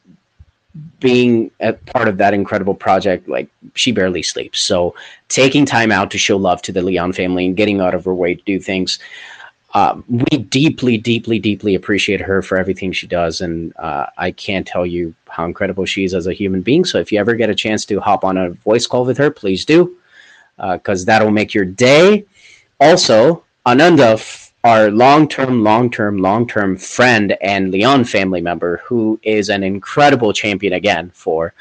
being 1.00 1.50
a 1.60 1.72
part 1.72 2.08
of 2.08 2.16
that 2.18 2.32
incredible 2.32 2.74
project, 2.74 3.28
like 3.28 3.48
she 3.74 3.92
barely 3.92 4.22
sleeps. 4.22 4.60
So 4.60 4.94
taking 5.28 5.66
time 5.66 5.92
out 5.92 6.10
to 6.12 6.18
show 6.18 6.36
love 6.36 6.62
to 6.62 6.72
the 6.72 6.82
Leon 6.82 7.12
family 7.12 7.46
and 7.46 7.56
getting 7.56 7.80
out 7.80 7.94
of 7.94 8.04
her 8.04 8.14
way 8.14 8.34
to 8.34 8.42
do 8.44 8.58
things. 8.58 8.98
Uh, 9.74 10.00
we 10.08 10.38
deeply, 10.38 10.98
deeply, 10.98 11.38
deeply 11.38 11.74
appreciate 11.74 12.20
her 12.20 12.42
for 12.42 12.58
everything 12.58 12.92
she 12.92 13.06
does, 13.06 13.40
and 13.40 13.74
uh, 13.78 14.04
I 14.18 14.30
can't 14.30 14.66
tell 14.66 14.84
you 14.84 15.14
how 15.28 15.46
incredible 15.46 15.86
she 15.86 16.04
is 16.04 16.12
as 16.12 16.26
a 16.26 16.34
human 16.34 16.60
being. 16.60 16.84
So, 16.84 16.98
if 16.98 17.10
you 17.10 17.18
ever 17.18 17.34
get 17.34 17.48
a 17.48 17.54
chance 17.54 17.86
to 17.86 17.98
hop 17.98 18.22
on 18.22 18.36
a 18.36 18.50
voice 18.50 18.86
call 18.86 19.06
with 19.06 19.16
her, 19.16 19.30
please 19.30 19.64
do, 19.64 19.96
because 20.58 21.02
uh, 21.02 21.06
that'll 21.06 21.30
make 21.30 21.54
your 21.54 21.64
day. 21.64 22.26
Also, 22.80 23.44
Ananda 23.64 24.18
our 24.64 24.90
long-term, 24.90 25.64
long-term, 25.64 26.18
long-term 26.18 26.76
friend 26.76 27.36
and 27.40 27.72
Leon 27.72 28.04
family 28.04 28.40
member, 28.40 28.78
who 28.78 29.18
is 29.22 29.48
an 29.48 29.62
incredible 29.62 30.32
champion 30.32 30.74
again 30.74 31.10
for 31.14 31.52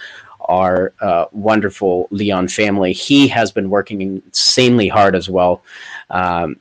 our 0.45 0.93
uh, 1.01 1.25
wonderful 1.31 2.07
Leon 2.11 2.47
family. 2.47 2.93
He 2.93 3.27
has 3.29 3.51
been 3.51 3.69
working 3.69 4.01
insanely 4.01 4.87
hard 4.87 5.15
as 5.15 5.29
well, 5.29 5.63
um, 6.09 6.57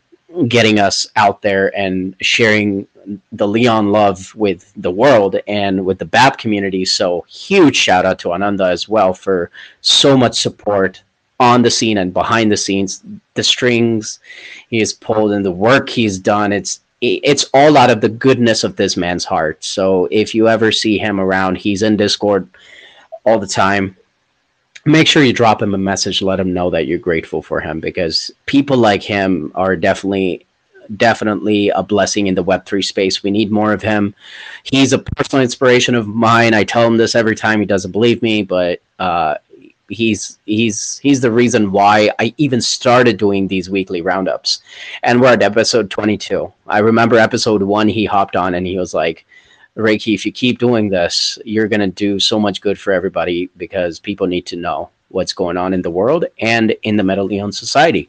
getting 0.49 0.79
us 0.79 1.07
out 1.17 1.43
there 1.43 1.77
and 1.77 2.15
sharing 2.23 2.87
the 3.33 3.49
Leon 3.49 3.91
love 3.93 4.35
with 4.35 4.73
the 4.77 4.91
world 4.91 5.37
and 5.47 5.85
with 5.85 5.99
the 5.99 6.05
BAP 6.05 6.39
community. 6.39 6.85
So 6.85 7.25
huge 7.29 7.77
shout 7.77 8.07
out 8.07 8.19
to 8.21 8.33
Ananda 8.33 8.65
as 8.65 8.89
well 8.89 9.13
for 9.13 9.51
so 9.81 10.17
much 10.17 10.41
support 10.41 11.03
on 11.41 11.63
the 11.63 11.71
scene 11.71 11.99
and 11.99 12.13
behind 12.13 12.53
the 12.53 12.57
scenes, 12.57 13.03
the 13.35 13.43
strings 13.43 14.21
he 14.69 14.79
has 14.79 14.93
pulled 14.93 15.33
and 15.33 15.45
the 15.45 15.51
work 15.51 15.89
he's 15.89 16.19
done, 16.19 16.53
it's 16.53 16.81
it's 17.01 17.47
all 17.55 17.79
out 17.79 17.89
of 17.89 18.03
the 18.03 18.11
goodness 18.11 18.63
of 18.63 18.77
this 18.77 18.95
man's 18.95 19.25
heart. 19.25 19.65
So 19.65 20.07
if 20.11 20.35
you 20.35 20.49
ever 20.49 20.71
see 20.71 20.99
him 20.99 21.19
around, 21.19 21.57
he's 21.57 21.81
in 21.81 21.97
Discord 21.97 22.47
all 23.25 23.39
the 23.39 23.47
time. 23.47 23.97
Make 24.85 25.07
sure 25.07 25.25
you 25.25 25.33
drop 25.33 25.63
him 25.63 25.75
a 25.75 25.79
message, 25.79 26.21
let 26.21 26.39
him 26.39 26.53
know 26.53 26.69
that 26.69 26.87
you're 26.87 26.99
grateful 26.99 27.41
for 27.41 27.59
him 27.59 27.81
because 27.81 28.31
people 28.45 28.77
like 28.77 29.03
him 29.03 29.51
are 29.55 29.77
definitely 29.77 30.47
definitely 30.97 31.69
a 31.71 31.85
blessing 31.85 32.27
in 32.27 32.35
the 32.35 32.43
web3 32.43 32.85
space 32.85 33.23
we 33.23 33.31
need 33.31 33.53
more 33.53 33.73
of 33.73 33.81
him 33.81 34.13
he's 34.65 34.93
a 34.93 34.99
personal 34.99 35.41
inspiration 35.41 35.95
of 35.95 36.09
mine 36.09 36.53
i 36.53 36.65
tell 36.65 36.85
him 36.85 36.97
this 36.97 37.15
every 37.15 37.37
time 37.37 37.61
he 37.61 37.65
doesn't 37.65 37.93
believe 37.93 38.21
me 38.23 38.43
but 38.43 38.81
uh, 38.99 39.37
he's 39.91 40.39
he's 40.47 40.99
he's 40.99 41.21
the 41.21 41.31
reason 41.31 41.73
why 41.73 42.11
I 42.19 42.35
even 42.39 42.61
started 42.61 43.17
doing 43.17 43.49
these 43.49 43.69
weekly 43.69 44.01
roundups. 44.01 44.63
And 45.03 45.21
we're 45.21 45.33
at 45.33 45.43
episode 45.43 45.91
22. 45.91 46.53
I 46.67 46.79
remember 46.79 47.17
episode 47.17 47.63
1 47.63 47.89
he 47.89 48.05
hopped 48.05 48.37
on 48.37 48.55
and 48.55 48.67
he 48.67 48.79
was 48.79 48.95
like 48.95 49.27
Rekhi, 49.77 50.15
if 50.15 50.27
you 50.27 50.33
keep 50.33 50.59
doing 50.59 50.89
this, 50.89 51.39
you're 51.45 51.69
going 51.69 51.81
to 51.81 51.87
do 51.87 52.19
so 52.19 52.41
much 52.41 52.61
good 52.61 52.79
for 52.79 52.93
everybody 52.93 53.51
because 53.57 53.99
people 53.99 54.27
need 54.27 54.47
to 54.47 54.57
know 54.57 54.91
what's 55.09 55.33
going 55.33 55.57
on 55.57 55.75
in 55.75 55.83
the 55.83 55.91
world 55.91 56.25
and 56.41 56.75
in 56.83 56.97
the 56.97 57.05
Meta 57.05 57.23
Leon 57.23 57.53
society. 57.53 58.09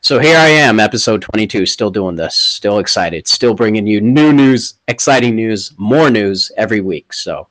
So 0.00 0.18
here 0.18 0.36
I 0.36 0.48
am, 0.48 0.78
episode 0.78 1.22
22, 1.22 1.66
still 1.66 1.90
doing 1.90 2.14
this, 2.14 2.36
still 2.36 2.78
excited, 2.78 3.26
still 3.26 3.54
bringing 3.54 3.86
you 3.86 4.00
new 4.00 4.32
news, 4.32 4.74
exciting 4.88 5.34
news, 5.34 5.72
more 5.78 6.10
news 6.10 6.52
every 6.56 6.80
week. 6.80 7.12
So, 7.12 7.48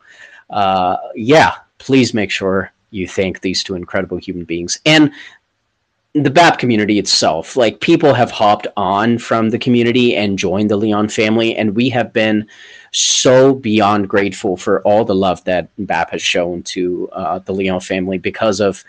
uh, 0.49 0.97
yeah, 1.15 1.55
please 1.79 2.13
make 2.13 2.31
sure 2.31 2.71
you 2.95 3.07
thank 3.07 3.41
these 3.41 3.63
two 3.63 3.75
incredible 3.75 4.17
human 4.17 4.45
beings 4.45 4.79
and 4.85 5.11
the 6.15 6.29
BAP 6.29 6.59
community 6.59 6.97
itself. 6.97 7.57
Like 7.57 7.81
people 7.81 8.13
have 8.13 8.31
hopped 8.31 8.67
on 8.77 9.17
from 9.17 9.49
the 9.49 9.59
community 9.59 10.15
and 10.15 10.39
joined 10.39 10.71
the 10.71 10.77
Leon 10.77 11.09
family, 11.09 11.55
and 11.57 11.75
we 11.75 11.89
have 11.89 12.13
been 12.13 12.47
so 12.91 13.53
beyond 13.53 14.07
grateful 14.07 14.55
for 14.55 14.81
all 14.83 15.03
the 15.03 15.13
love 15.13 15.43
that 15.43 15.67
BAP 15.77 16.11
has 16.11 16.21
shown 16.21 16.63
to 16.63 17.09
uh, 17.11 17.39
the 17.39 17.53
Leon 17.53 17.81
family 17.81 18.17
because 18.17 18.61
of 18.61 18.81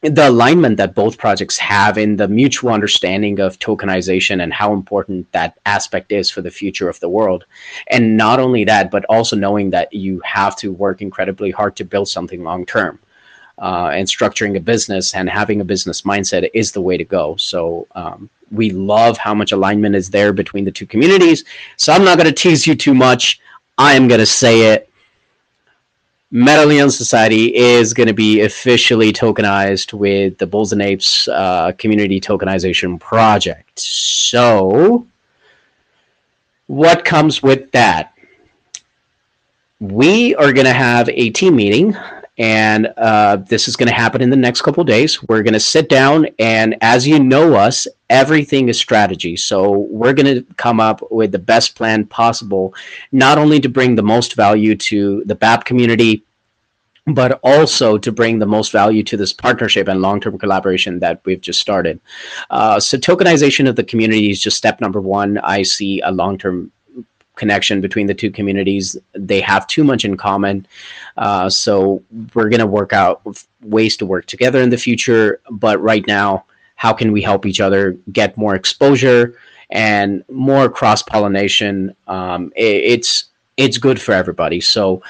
the 0.00 0.30
alignment 0.30 0.78
that 0.78 0.94
both 0.94 1.18
projects 1.18 1.58
have 1.58 1.98
in 1.98 2.16
the 2.16 2.26
mutual 2.26 2.70
understanding 2.70 3.38
of 3.38 3.58
tokenization 3.58 4.42
and 4.42 4.50
how 4.50 4.72
important 4.72 5.30
that 5.32 5.58
aspect 5.66 6.10
is 6.10 6.30
for 6.30 6.40
the 6.40 6.50
future 6.50 6.88
of 6.88 6.98
the 7.00 7.08
world. 7.10 7.44
And 7.88 8.16
not 8.16 8.40
only 8.40 8.64
that, 8.64 8.90
but 8.90 9.04
also 9.10 9.36
knowing 9.36 9.68
that 9.70 9.92
you 9.92 10.22
have 10.24 10.56
to 10.56 10.72
work 10.72 11.02
incredibly 11.02 11.50
hard 11.50 11.76
to 11.76 11.84
build 11.84 12.08
something 12.08 12.42
long 12.42 12.64
term 12.64 12.98
uh, 13.60 13.90
and 13.92 14.08
structuring 14.08 14.56
a 14.56 14.60
business 14.60 15.14
and 15.14 15.28
having 15.28 15.60
a 15.60 15.64
business 15.64 16.02
mindset 16.02 16.48
is 16.54 16.72
the 16.72 16.80
way 16.80 16.96
to 16.96 17.04
go. 17.04 17.36
So 17.36 17.86
um, 17.94 18.30
we 18.50 18.70
love 18.70 19.18
how 19.18 19.34
much 19.34 19.52
alignment 19.52 19.94
is 19.94 20.08
there 20.08 20.32
between 20.32 20.64
the 20.64 20.72
two 20.72 20.86
communities. 20.86 21.44
So 21.76 21.92
I'm 21.92 22.04
not 22.04 22.16
going 22.16 22.26
to 22.26 22.34
tease 22.34 22.66
you 22.66 22.74
too 22.74 22.94
much. 22.94 23.40
I 23.76 23.92
am 23.92 24.08
going 24.08 24.20
to 24.20 24.26
say 24.26 24.72
it. 24.72 24.88
Meta 26.32 26.64
Leon 26.64 26.90
Society 26.90 27.54
is 27.56 27.92
going 27.92 28.06
to 28.06 28.14
be 28.14 28.42
officially 28.42 29.12
tokenized 29.12 29.92
with 29.92 30.38
the 30.38 30.46
Bulls 30.46 30.72
and 30.72 30.80
Apes 30.80 31.26
uh, 31.28 31.72
Community 31.76 32.20
Tokenization 32.20 33.00
Project. 33.00 33.78
So, 33.78 35.06
what 36.68 37.04
comes 37.04 37.42
with 37.42 37.72
that? 37.72 38.14
We 39.80 40.36
are 40.36 40.52
going 40.52 40.66
to 40.66 40.72
have 40.72 41.08
a 41.08 41.30
team 41.30 41.56
meeting 41.56 41.96
and 42.40 42.86
uh, 42.96 43.36
this 43.36 43.68
is 43.68 43.76
going 43.76 43.88
to 43.90 43.94
happen 43.94 44.22
in 44.22 44.30
the 44.30 44.36
next 44.36 44.62
couple 44.62 44.82
days. 44.82 45.22
We're 45.24 45.42
going 45.42 45.52
to 45.52 45.60
sit 45.60 45.90
down, 45.90 46.26
and 46.38 46.74
as 46.80 47.06
you 47.06 47.20
know 47.20 47.54
us, 47.54 47.86
everything 48.08 48.70
is 48.70 48.78
strategy. 48.78 49.36
So 49.36 49.70
we're 49.70 50.14
going 50.14 50.34
to 50.34 50.54
come 50.54 50.80
up 50.80 51.02
with 51.10 51.32
the 51.32 51.38
best 51.38 51.76
plan 51.76 52.06
possible, 52.06 52.74
not 53.12 53.36
only 53.36 53.60
to 53.60 53.68
bring 53.68 53.94
the 53.94 54.02
most 54.02 54.36
value 54.36 54.74
to 54.74 55.22
the 55.26 55.34
BAP 55.34 55.66
community, 55.66 56.24
but 57.08 57.40
also 57.42 57.98
to 57.98 58.10
bring 58.10 58.38
the 58.38 58.46
most 58.46 58.72
value 58.72 59.02
to 59.02 59.18
this 59.18 59.34
partnership 59.34 59.86
and 59.88 60.00
long-term 60.00 60.38
collaboration 60.38 60.98
that 61.00 61.20
we've 61.26 61.42
just 61.42 61.60
started. 61.60 62.00
Uh, 62.48 62.80
so 62.80 62.96
tokenization 62.96 63.68
of 63.68 63.76
the 63.76 63.84
community 63.84 64.30
is 64.30 64.40
just 64.40 64.56
step 64.56 64.80
number 64.80 65.00
one. 65.00 65.36
I 65.38 65.62
see 65.62 66.00
a 66.00 66.10
long-term 66.10 66.72
connection 67.42 67.80
between 67.80 68.06
the 68.06 68.14
two 68.22 68.30
communities. 68.38 68.96
They 69.30 69.40
have 69.52 69.66
too 69.66 69.84
much 69.90 70.04
in 70.04 70.16
common. 70.16 70.66
Uh, 71.16 71.48
so 71.48 72.02
we're 72.34 72.50
going 72.54 72.66
to 72.66 72.72
work 72.80 72.92
out 72.92 73.16
ways 73.76 73.96
to 73.96 74.06
work 74.06 74.26
together 74.26 74.60
in 74.62 74.70
the 74.70 74.82
future. 74.88 75.40
But 75.50 75.76
right 75.90 76.06
now, 76.06 76.44
how 76.76 76.92
can 77.00 77.12
we 77.12 77.22
help 77.30 77.42
each 77.50 77.60
other 77.60 77.82
get 78.12 78.36
more 78.36 78.54
exposure 78.54 79.22
and 79.70 80.24
more 80.30 80.68
cross 80.78 81.02
pollination? 81.02 81.94
Um, 82.06 82.52
it, 82.56 82.76
it's 82.94 83.12
it's 83.56 83.78
good 83.78 83.98
for 84.00 84.12
everybody. 84.22 84.60
So 84.60 85.02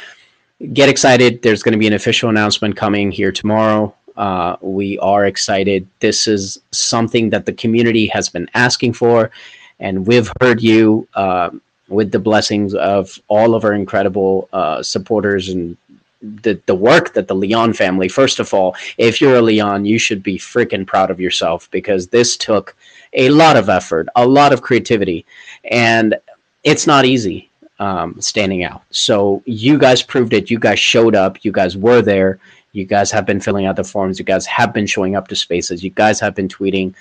get 0.73 0.89
excited. 0.89 1.43
There's 1.43 1.63
going 1.63 1.77
to 1.79 1.79
be 1.79 1.87
an 1.87 1.99
official 2.03 2.29
announcement 2.29 2.77
coming 2.77 3.13
here 3.13 3.33
tomorrow. 3.33 3.95
Uh, 4.17 4.57
we 4.61 4.99
are 4.99 5.25
excited. 5.27 5.87
This 6.01 6.27
is 6.27 6.61
something 6.73 7.31
that 7.31 7.47
the 7.47 7.53
community 7.63 8.07
has 8.09 8.29
been 8.29 8.49
asking 8.55 8.93
for, 8.95 9.31
and 9.79 10.07
we've 10.07 10.31
heard 10.41 10.61
you. 10.61 11.07
Uh, 11.15 11.51
with 11.91 12.11
the 12.11 12.19
blessings 12.19 12.75
of 12.75 13.19
all 13.29 13.55
of 13.55 13.65
our 13.65 13.75
incredible 13.75 14.49
uh, 14.53 14.83
supporters 14.83 15.51
and 15.51 15.77
the, 16.23 16.61
the 16.67 16.75
work 16.75 17.13
that 17.15 17.29
the 17.29 17.35
Leon 17.35 17.73
family, 17.73 18.09
first 18.09 18.41
of 18.41 18.53
all, 18.55 18.77
if 18.99 19.21
you're 19.21 19.37
a 19.37 19.43
Leon, 19.43 19.85
you 19.85 19.99
should 19.99 20.23
be 20.23 20.39
freaking 20.39 20.87
proud 20.87 21.11
of 21.11 21.21
yourself 21.21 21.71
because 21.71 22.09
this 22.09 22.37
took 22.37 22.77
a 23.13 23.29
lot 23.31 23.57
of 23.57 23.69
effort, 23.69 24.09
a 24.17 24.27
lot 24.27 24.53
of 24.53 24.63
creativity, 24.63 25.27
and 25.65 26.15
it's 26.63 26.87
not 26.87 27.05
easy 27.05 27.51
um, 27.79 28.21
standing 28.21 28.65
out. 28.65 28.83
So 28.91 29.43
you 29.47 29.79
guys 29.79 30.03
proved 30.03 30.33
it. 30.33 30.51
You 30.51 30.59
guys 30.59 30.79
showed 30.79 31.17
up. 31.17 31.45
You 31.45 31.53
guys 31.53 31.77
were 31.77 32.03
there. 32.03 32.39
You 32.73 32.85
guys 32.85 33.11
have 33.11 33.27
been 33.27 33.41
filling 33.41 33.67
out 33.67 33.77
the 33.77 33.85
forms. 33.85 34.19
You 34.19 34.25
guys 34.25 34.47
have 34.47 34.73
been 34.73 34.87
showing 34.87 35.17
up 35.17 35.27
to 35.29 35.37
spaces. 35.37 35.83
You 35.83 35.91
guys 35.91 36.21
have 36.21 36.35
been 36.35 36.49
tweeting. 36.49 36.95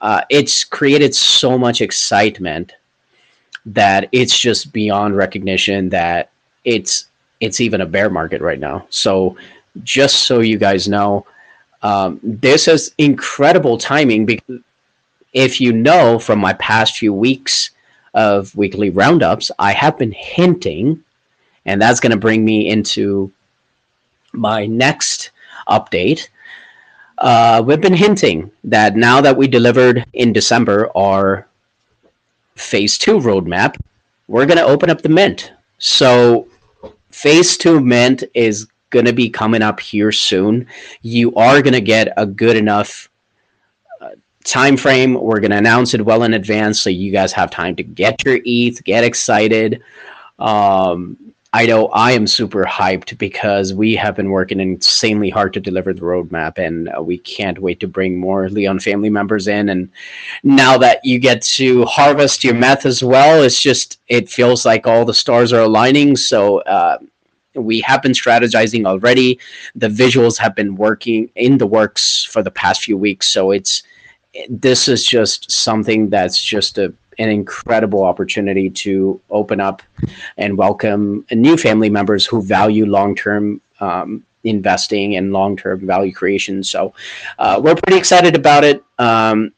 Uh, 0.00 0.22
it's 0.30 0.62
created 0.62 1.14
so 1.14 1.58
much 1.58 1.80
excitement 1.80 2.74
that 3.74 4.08
it's 4.12 4.38
just 4.38 4.72
beyond 4.72 5.16
recognition 5.16 5.88
that 5.90 6.30
it's 6.64 7.06
it's 7.40 7.60
even 7.60 7.80
a 7.80 7.86
bear 7.86 8.10
market 8.10 8.40
right 8.40 8.58
now. 8.58 8.86
So 8.90 9.36
just 9.84 10.24
so 10.24 10.40
you 10.40 10.58
guys 10.58 10.88
know, 10.88 11.24
um, 11.82 12.18
this 12.22 12.66
is 12.66 12.92
incredible 12.98 13.78
timing 13.78 14.26
because 14.26 14.60
if 15.32 15.60
you 15.60 15.72
know 15.72 16.18
from 16.18 16.38
my 16.38 16.54
past 16.54 16.96
few 16.96 17.12
weeks 17.12 17.70
of 18.14 18.54
weekly 18.56 18.90
roundups, 18.90 19.50
I 19.58 19.72
have 19.72 19.98
been 19.98 20.12
hinting, 20.12 21.04
and 21.66 21.80
that's 21.80 22.00
going 22.00 22.12
to 22.12 22.18
bring 22.18 22.44
me 22.44 22.68
into 22.68 23.30
my 24.32 24.66
next 24.66 25.30
update. 25.68 26.28
Uh, 27.18 27.62
we've 27.64 27.80
been 27.80 27.94
hinting 27.94 28.50
that 28.64 28.96
now 28.96 29.20
that 29.20 29.36
we 29.36 29.46
delivered 29.46 30.04
in 30.12 30.32
December 30.32 30.90
our 30.96 31.47
phase 32.58 32.98
two 32.98 33.18
roadmap, 33.18 33.76
we're 34.26 34.46
going 34.46 34.58
to 34.58 34.64
open 34.64 34.90
up 34.90 35.02
the 35.02 35.08
mint. 35.08 35.52
So 35.78 36.48
phase 37.10 37.56
two 37.56 37.80
mint 37.80 38.24
is 38.34 38.66
going 38.90 39.06
to 39.06 39.12
be 39.12 39.28
coming 39.28 39.62
up 39.62 39.80
here 39.80 40.12
soon. 40.12 40.66
You 41.02 41.34
are 41.34 41.62
going 41.62 41.74
to 41.74 41.80
get 41.80 42.12
a 42.16 42.26
good 42.26 42.56
enough 42.56 43.08
uh, 44.00 44.10
time 44.44 44.76
frame. 44.76 45.14
We're 45.14 45.40
going 45.40 45.50
to 45.50 45.58
announce 45.58 45.94
it 45.94 46.04
well 46.04 46.22
in 46.22 46.34
advance 46.34 46.80
so 46.80 46.90
you 46.90 47.12
guys 47.12 47.32
have 47.32 47.50
time 47.50 47.76
to 47.76 47.82
get 47.82 48.24
your 48.24 48.40
ETH, 48.44 48.82
get 48.84 49.04
excited. 49.04 49.82
Um, 50.38 51.27
I 51.54 51.64
know 51.64 51.86
I 51.88 52.12
am 52.12 52.26
super 52.26 52.64
hyped 52.64 53.16
because 53.16 53.72
we 53.72 53.94
have 53.94 54.14
been 54.14 54.30
working 54.30 54.60
insanely 54.60 55.30
hard 55.30 55.54
to 55.54 55.60
deliver 55.60 55.94
the 55.94 56.02
roadmap, 56.02 56.58
and 56.58 56.90
uh, 56.94 57.02
we 57.02 57.18
can't 57.18 57.58
wait 57.58 57.80
to 57.80 57.88
bring 57.88 58.18
more 58.18 58.50
Leon 58.50 58.80
family 58.80 59.08
members 59.08 59.48
in. 59.48 59.70
And 59.70 59.90
now 60.42 60.76
that 60.76 61.02
you 61.04 61.18
get 61.18 61.40
to 61.42 61.86
harvest 61.86 62.44
your 62.44 62.54
meth 62.54 62.84
as 62.84 63.02
well, 63.02 63.42
it's 63.42 63.62
just 63.62 63.98
it 64.08 64.28
feels 64.28 64.66
like 64.66 64.86
all 64.86 65.04
the 65.04 65.14
stars 65.14 65.52
are 65.52 65.62
aligning. 65.62 66.16
So. 66.16 66.58
Uh, 66.60 66.98
we 67.54 67.80
have 67.80 68.02
been 68.02 68.12
strategizing 68.12 68.86
already. 68.86 69.40
The 69.74 69.88
visuals 69.88 70.38
have 70.38 70.54
been 70.54 70.76
working 70.76 71.28
in 71.34 71.58
the 71.58 71.66
works 71.66 72.22
for 72.22 72.40
the 72.40 72.52
past 72.52 72.84
few 72.84 72.96
weeks. 72.96 73.32
So 73.32 73.50
it's 73.50 73.82
this 74.48 74.86
is 74.86 75.04
just 75.04 75.50
something 75.50 76.08
that's 76.08 76.40
just 76.40 76.78
a 76.78 76.92
an 77.18 77.28
incredible 77.28 78.04
opportunity 78.04 78.70
to 78.70 79.20
open 79.30 79.60
up 79.60 79.82
and 80.36 80.56
welcome 80.56 81.24
new 81.32 81.56
family 81.56 81.90
members 81.90 82.24
who 82.24 82.42
value 82.42 82.86
long 82.86 83.14
term 83.14 83.60
um, 83.80 84.24
investing 84.44 85.16
and 85.16 85.32
long 85.32 85.56
term 85.56 85.86
value 85.86 86.12
creation. 86.12 86.62
So 86.62 86.94
uh, 87.38 87.60
we're 87.62 87.74
pretty 87.74 87.98
excited 87.98 88.34
about 88.36 88.64
it. 88.64 88.84
Um, 88.98 89.52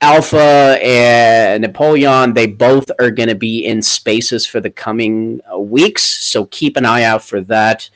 Alpha 0.00 0.78
and 0.82 1.62
Napoleon, 1.62 2.34
they 2.34 2.48
both 2.48 2.90
are 2.98 3.12
going 3.12 3.28
to 3.28 3.36
be 3.36 3.64
in 3.64 3.80
spaces 3.80 4.44
for 4.44 4.58
the 4.58 4.68
coming 4.68 5.40
uh, 5.52 5.56
weeks. 5.60 6.02
So 6.02 6.46
keep 6.46 6.76
an 6.76 6.84
eye 6.84 7.04
out 7.04 7.22
for 7.22 7.40
that. 7.42 7.88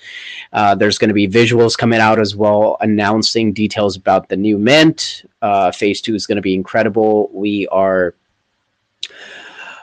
Uh, 0.53 0.77
there's 0.77 0.99
going 0.99 1.09
to 1.09 1.15
be 1.15 1.27
visuals 1.27 1.77
coming 1.77 1.99
out 1.99 2.21
as 2.21 2.37
well, 2.37 2.77
announcing 2.81 3.53
details 3.53 3.97
about 3.97 4.29
the 4.29 4.37
new 4.37 4.57
mint. 4.57 5.25
Uh, 5.43 5.73
phase 5.73 6.01
two 6.01 6.15
is 6.15 6.29
going 6.29 6.37
to 6.37 6.43
be 6.43 6.55
incredible. 6.55 7.29
We 7.33 7.67
are 7.69 8.15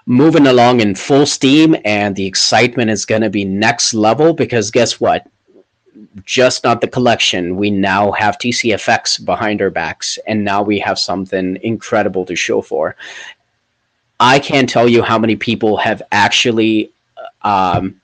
moving 0.06 0.48
along 0.48 0.82
in 0.82 0.96
full 0.96 1.26
steam, 1.26 1.76
and 1.86 2.16
the 2.16 2.26
excitement 2.26 2.92
is 2.92 3.06
going 3.06 3.22
to 3.22 3.30
be 3.30 3.46
next 3.46 3.94
level 3.94 4.34
because 4.34 4.72
guess 4.72 5.00
what? 5.00 5.28
Just 6.26 6.64
not 6.64 6.82
the 6.82 6.88
collection. 6.88 7.56
We 7.56 7.70
now 7.72 8.12
have 8.12 8.38
TCFX 8.38 9.24
behind 9.26 9.62
our 9.62 9.70
backs, 9.70 10.20
and 10.28 10.44
now 10.44 10.62
we 10.62 10.80
have 10.80 11.00
something 11.00 11.58
incredible 11.64 12.26
to 12.26 12.36
show 12.36 12.62
for. 12.62 12.96
I 14.20 14.40
can't 14.40 14.70
tell 14.70 14.88
you 14.88 15.02
how 15.02 15.18
many 15.18 15.36
people 15.36 15.78
have 15.78 16.02
actually 16.12 16.92
um, 17.42 18.00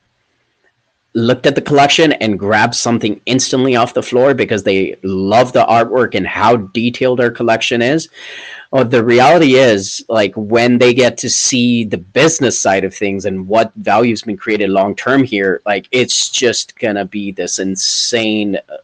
looked 1.14 1.46
at 1.46 1.56
the 1.56 1.62
collection 1.62 2.14
and 2.14 2.38
grabbed 2.38 2.76
something 2.76 3.20
instantly 3.26 3.76
off 3.76 3.94
the 3.94 4.04
floor 4.04 4.34
because 4.34 4.64
they 4.64 4.96
love 5.04 5.54
the 5.54 5.66
artwork 5.66 6.16
and 6.16 6.28
how 6.28 6.58
detailed 6.58 7.20
our 7.20 7.32
collection 7.32 7.82
is. 7.82 8.10
Well, 8.72 8.86
the 8.86 9.04
reality 9.04 9.56
is, 9.56 10.06
like 10.10 10.34
when 10.36 10.78
they 10.78 10.94
get 10.94 11.18
to 11.20 11.30
see 11.30 11.84
the 11.84 11.98
business 11.98 12.62
side 12.62 12.84
of 12.84 12.94
things 12.94 13.26
and 13.26 13.48
what 13.48 13.74
value's 13.76 14.22
been 14.22 14.38
created 14.38 14.70
long 14.70 14.96
term 14.96 15.24
here, 15.24 15.62
like 15.66 15.88
it's 15.92 16.30
just 16.30 16.78
gonna 16.78 17.06
be 17.06 17.32
this 17.32 17.58
insane 17.58 18.58
uh, 18.58 18.78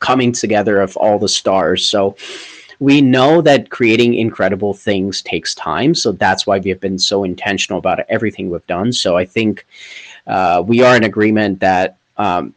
coming 0.00 0.32
together 0.32 0.80
of 0.80 0.96
all 0.96 1.16
the 1.18 1.28
stars. 1.28 1.88
So 1.88 2.16
we 2.80 3.00
know 3.00 3.40
that 3.42 3.70
creating 3.70 4.14
incredible 4.14 4.74
things 4.74 5.22
takes 5.22 5.54
time. 5.54 5.94
So 5.94 6.10
that's 6.10 6.44
why 6.46 6.58
we 6.58 6.70
have 6.70 6.80
been 6.80 6.98
so 6.98 7.22
intentional 7.22 7.78
about 7.78 8.00
everything 8.08 8.50
we've 8.50 8.66
done. 8.66 8.92
So 8.92 9.16
I 9.16 9.26
think 9.26 9.64
uh, 10.26 10.64
we 10.66 10.82
are 10.82 10.96
in 10.96 11.04
agreement 11.04 11.60
that 11.60 11.98
um, 12.16 12.52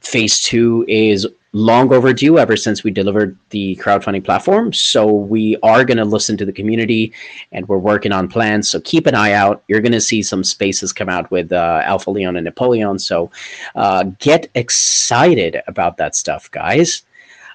phase 0.00 0.40
two 0.40 0.84
is 0.88 1.26
long 1.52 1.92
overdue 1.92 2.38
ever 2.38 2.56
since 2.56 2.84
we 2.84 2.90
delivered 2.90 3.36
the 3.50 3.74
crowdfunding 3.76 4.24
platform. 4.24 4.72
So 4.72 5.10
we 5.10 5.56
are 5.62 5.84
going 5.84 5.96
to 5.96 6.04
listen 6.04 6.36
to 6.36 6.44
the 6.44 6.52
community 6.52 7.12
and 7.50 7.66
we're 7.68 7.78
working 7.78 8.12
on 8.12 8.28
plans. 8.28 8.68
So 8.68 8.80
keep 8.80 9.06
an 9.06 9.14
eye 9.14 9.32
out. 9.32 9.64
You're 9.66 9.80
going 9.80 9.92
to 9.92 10.00
see 10.00 10.22
some 10.22 10.44
spaces 10.44 10.92
come 10.92 11.08
out 11.08 11.30
with 11.30 11.52
uh, 11.52 11.82
Alpha 11.84 12.10
Leon 12.10 12.36
and 12.36 12.44
Napoleon. 12.44 12.98
So 12.98 13.30
uh, 13.74 14.04
get 14.20 14.48
excited 14.54 15.60
about 15.66 15.96
that 15.96 16.14
stuff, 16.14 16.50
guys. 16.52 17.02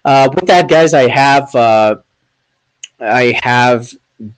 Uh, 0.04 0.30
with 0.36 0.46
that, 0.46 0.68
guys, 0.68 0.94
I 0.94 1.08
have 1.08 1.56
uh, 1.56 1.96
I 3.00 3.40
have 3.44 3.92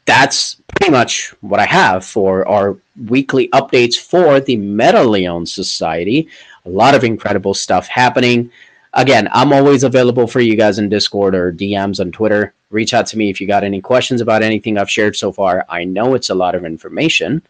that's 0.06 0.58
pretty 0.68 0.92
much 0.92 1.34
what 1.42 1.60
I 1.60 1.66
have 1.66 2.06
for 2.06 2.48
our 2.48 2.78
weekly 3.08 3.50
updates 3.50 3.96
for 3.96 4.40
the 4.40 4.58
Metaleon 4.58 5.48
Society. 5.48 6.30
A 6.66 6.70
lot 6.70 6.96
of 6.96 7.04
incredible 7.04 7.54
stuff 7.54 7.88
happening. 7.88 8.52
Again, 8.94 9.30
I'm 9.32 9.54
always 9.54 9.84
available 9.84 10.28
for 10.28 10.40
you 10.40 10.56
guys 10.56 10.80
in 10.80 10.90
Discord 10.90 11.36
or 11.36 11.52
DMs 11.52 12.00
on 12.00 12.12
Twitter. 12.12 12.54
Reach 12.70 12.94
out 12.94 13.06
to 13.08 13.18
me 13.18 13.30
if 13.30 13.40
you 13.40 13.48
got 13.48 13.64
any 13.64 13.82
questions 13.82 14.22
about 14.22 14.42
anything 14.44 14.78
I've 14.78 14.90
shared 14.90 15.16
so 15.16 15.32
far. 15.32 15.66
I 15.70 15.84
know 15.84 16.16
it's 16.16 16.30
a 16.30 16.36
lot 16.36 16.56
of 16.56 16.66
information. 16.66 17.42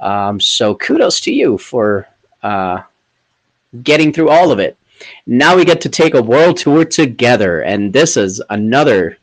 Um, 0.00 0.40
so 0.40 0.74
kudos 0.74 1.20
to 1.22 1.32
you 1.32 1.58
for 1.58 2.06
uh, 2.42 2.82
getting 3.82 4.12
through 4.12 4.30
all 4.30 4.52
of 4.52 4.58
it. 4.58 4.76
Now 5.26 5.56
we 5.56 5.64
get 5.64 5.80
to 5.82 5.88
take 5.88 6.14
a 6.14 6.22
world 6.22 6.56
tour 6.56 6.84
together, 6.84 7.62
and 7.62 7.92
this 7.92 8.16
is 8.16 8.42
another 8.50 9.18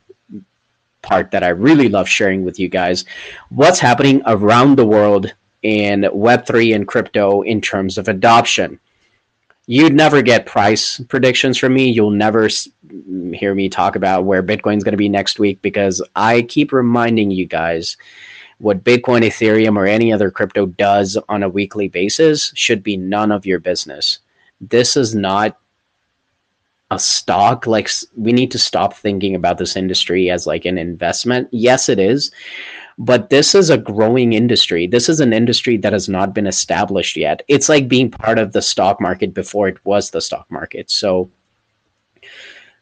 part 1.02 1.32
that 1.32 1.44
I 1.44 1.50
really 1.50 1.90
love 1.90 2.08
sharing 2.08 2.44
with 2.44 2.60
you 2.60 2.70
guys. 2.70 3.06
What's 3.50 3.80
happening 3.80 4.22
around 4.26 4.78
the 4.78 4.86
world 4.86 5.34
in 5.64 6.02
Web3 6.02 6.76
and 6.76 6.88
crypto 6.88 7.42
in 7.44 7.62
terms 7.62 7.98
of 7.98 8.08
adoption. 8.08 8.80
You'd 9.68 9.94
never 9.94 10.22
get 10.22 10.46
price 10.46 11.00
predictions 11.08 11.58
from 11.58 11.74
me. 11.74 11.90
You'll 11.90 12.12
never 12.12 12.48
mm, 12.48 13.36
hear 13.36 13.54
me 13.54 13.70
talk 13.70 13.96
about 13.96 14.26
where 14.26 14.44
Bitcoin's 14.44 14.84
going 14.84 14.94
to 14.94 14.98
be 14.98 15.10
next 15.10 15.40
week 15.40 15.62
because 15.62 16.02
I 16.16 16.42
keep 16.44 16.72
reminding 16.72 17.32
you 17.32 17.46
guys 17.46 17.96
what 18.58 18.84
Bitcoin, 18.84 19.22
Ethereum, 19.22 19.78
or 19.78 19.86
any 19.86 20.12
other 20.12 20.30
crypto 20.30 20.66
does 20.68 21.18
on 21.30 21.44
a 21.44 21.50
weekly 21.50 21.88
basis 21.88 22.52
should 22.56 22.84
be 22.84 22.98
none 22.98 23.32
of 23.32 23.46
your 23.46 23.60
business. 23.60 24.20
This 24.60 24.98
is 24.98 25.16
not 25.16 25.58
a 26.92 27.00
stock 27.00 27.66
like 27.66 27.90
we 28.18 28.34
need 28.34 28.52
to 28.52 28.60
stop 28.60 28.94
thinking 28.94 29.34
about 29.34 29.58
this 29.58 29.78
industry 29.78 30.30
as 30.30 30.46
like 30.46 30.66
an 30.66 30.78
investment 30.78 31.48
yes 31.52 31.88
it 31.88 31.98
is 31.98 32.32
but 32.98 33.30
this 33.30 33.56
is 33.56 33.70
a 33.70 33.78
growing 33.78 34.34
industry. 34.34 34.88
This 34.88 35.10
is 35.10 35.20
an 35.20 35.34
industry 35.34 35.78
that 35.78 35.94
has 35.94 36.10
not 36.10 36.34
been 36.34 36.48
established 36.48 37.18
yet. 37.18 37.44
It's 37.48 37.70
like 37.70 37.88
being 37.88 38.12
part 38.12 38.40
of 38.40 38.52
the 38.52 38.62
stock 38.62 39.02
market 39.02 39.34
before 39.34 39.68
it 39.68 39.84
was 39.86 40.10
the 40.10 40.22
stock 40.22 40.50
market. 40.50 40.90
So 40.92 41.30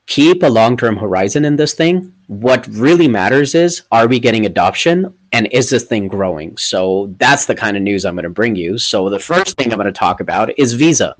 keep 0.05 0.43
a 0.43 0.47
long-term 0.47 0.97
horizon 0.97 1.45
in 1.45 1.55
this 1.55 1.73
thing. 1.73 2.13
What 2.27 2.67
really 2.67 3.07
matters 3.07 3.55
is 3.55 3.83
are 3.91 4.07
we 4.07 4.19
getting 4.19 4.45
adoption 4.45 5.13
and 5.31 5.47
is 5.51 5.69
this 5.69 5.85
thing 5.85 6.07
growing? 6.07 6.57
So 6.57 7.13
that's 7.19 7.45
the 7.45 7.55
kind 7.55 7.77
of 7.77 7.83
news 7.83 8.05
i'm 8.05 8.15
going 8.15 8.23
to 8.23 8.29
bring 8.29 8.55
you. 8.55 8.77
So 8.77 9.09
the 9.09 9.19
first 9.19 9.57
thing 9.57 9.71
i'm 9.71 9.77
going 9.77 9.85
to 9.85 9.91
talk 9.91 10.19
about 10.19 10.57
is 10.57 10.73
visa. 10.73 11.15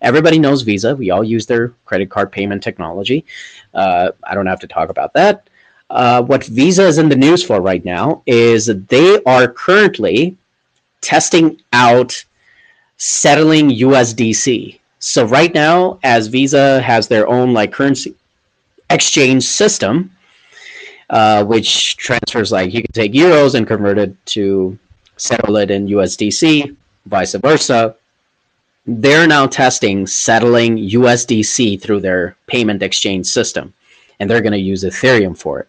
Everybody 0.00 0.38
knows 0.38 0.62
Visa. 0.62 0.94
We 0.94 1.10
all 1.10 1.24
use 1.24 1.46
their 1.46 1.68
credit 1.84 2.10
card 2.10 2.30
payment 2.30 2.62
technology. 2.62 3.24
Uh, 3.74 4.12
I 4.22 4.34
don't 4.34 4.46
have 4.46 4.60
to 4.60 4.68
talk 4.68 4.90
about 4.90 5.12
that. 5.14 5.47
Uh, 5.90 6.22
what 6.22 6.44
Visa 6.44 6.86
is 6.86 6.98
in 6.98 7.08
the 7.08 7.16
news 7.16 7.42
for 7.42 7.60
right 7.60 7.84
now 7.84 8.22
is 8.26 8.66
they 8.66 9.22
are 9.24 9.48
currently 9.48 10.36
testing 11.00 11.60
out 11.72 12.24
settling 12.98 13.70
USDC. 13.70 14.78
So 14.98 15.24
right 15.24 15.54
now, 15.54 15.98
as 16.02 16.26
Visa 16.26 16.80
has 16.82 17.08
their 17.08 17.26
own 17.28 17.54
like 17.54 17.72
currency 17.72 18.14
exchange 18.90 19.44
system, 19.44 20.10
uh, 21.10 21.44
which 21.44 21.96
transfers 21.96 22.52
like 22.52 22.74
you 22.74 22.82
can 22.82 22.92
take 22.92 23.12
euros 23.12 23.54
and 23.54 23.66
convert 23.66 23.98
it 23.98 24.26
to 24.26 24.78
settle 25.16 25.56
it 25.56 25.70
in 25.70 25.86
USDC, 25.86 26.76
vice 27.06 27.34
versa 27.34 27.96
they're 28.88 29.26
now 29.26 29.46
testing 29.46 30.06
settling 30.06 30.78
USDC 30.78 31.80
through 31.80 32.00
their 32.00 32.36
payment 32.46 32.82
exchange 32.82 33.26
system, 33.26 33.74
and 34.18 34.28
they're 34.28 34.40
going 34.40 34.52
to 34.52 34.58
use 34.58 34.82
Ethereum 34.82 35.36
for 35.36 35.60
it. 35.60 35.68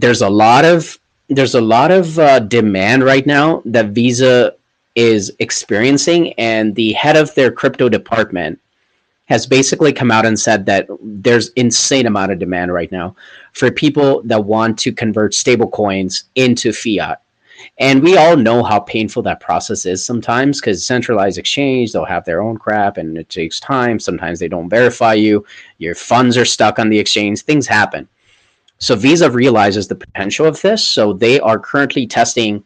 There's 0.00 0.22
a 0.22 0.28
lot 0.28 0.64
of 0.64 0.98
there's 1.28 1.54
a 1.54 1.60
lot 1.60 1.90
of 1.90 2.18
uh, 2.18 2.38
demand 2.38 3.02
right 3.02 3.26
now 3.26 3.62
that 3.64 3.86
Visa 3.86 4.54
is 4.94 5.32
experiencing, 5.40 6.32
and 6.34 6.74
the 6.74 6.92
head 6.92 7.16
of 7.16 7.34
their 7.34 7.50
crypto 7.50 7.88
department 7.88 8.60
has 9.26 9.44
basically 9.44 9.92
come 9.92 10.12
out 10.12 10.24
and 10.24 10.38
said 10.38 10.66
that 10.66 10.86
there's 11.02 11.48
insane 11.50 12.06
amount 12.06 12.30
of 12.30 12.38
demand 12.38 12.72
right 12.72 12.92
now 12.92 13.16
for 13.54 13.70
people 13.70 14.22
that 14.22 14.44
want 14.44 14.78
to 14.78 14.92
convert 14.92 15.34
stable 15.34 15.68
coins 15.68 16.24
into 16.36 16.72
fiat 16.72 17.20
and 17.78 18.02
we 18.02 18.16
all 18.16 18.36
know 18.36 18.62
how 18.62 18.80
painful 18.80 19.22
that 19.22 19.40
process 19.40 19.86
is 19.86 20.04
sometimes 20.04 20.60
because 20.60 20.86
centralized 20.86 21.38
exchange, 21.38 21.92
they'll 21.92 22.04
have 22.04 22.24
their 22.24 22.42
own 22.42 22.56
crap 22.56 22.96
and 22.96 23.16
it 23.18 23.28
takes 23.28 23.60
time. 23.60 23.98
Sometimes 23.98 24.38
they 24.38 24.48
don't 24.48 24.68
verify 24.68 25.14
you. 25.14 25.44
Your 25.78 25.94
funds 25.94 26.36
are 26.36 26.44
stuck 26.44 26.78
on 26.78 26.88
the 26.88 26.98
exchange. 26.98 27.42
Things 27.42 27.66
happen. 27.66 28.08
So 28.78 28.94
Visa 28.94 29.30
realizes 29.30 29.88
the 29.88 29.94
potential 29.94 30.46
of 30.46 30.60
this. 30.62 30.86
So 30.86 31.12
they 31.12 31.40
are 31.40 31.58
currently 31.58 32.06
testing 32.06 32.64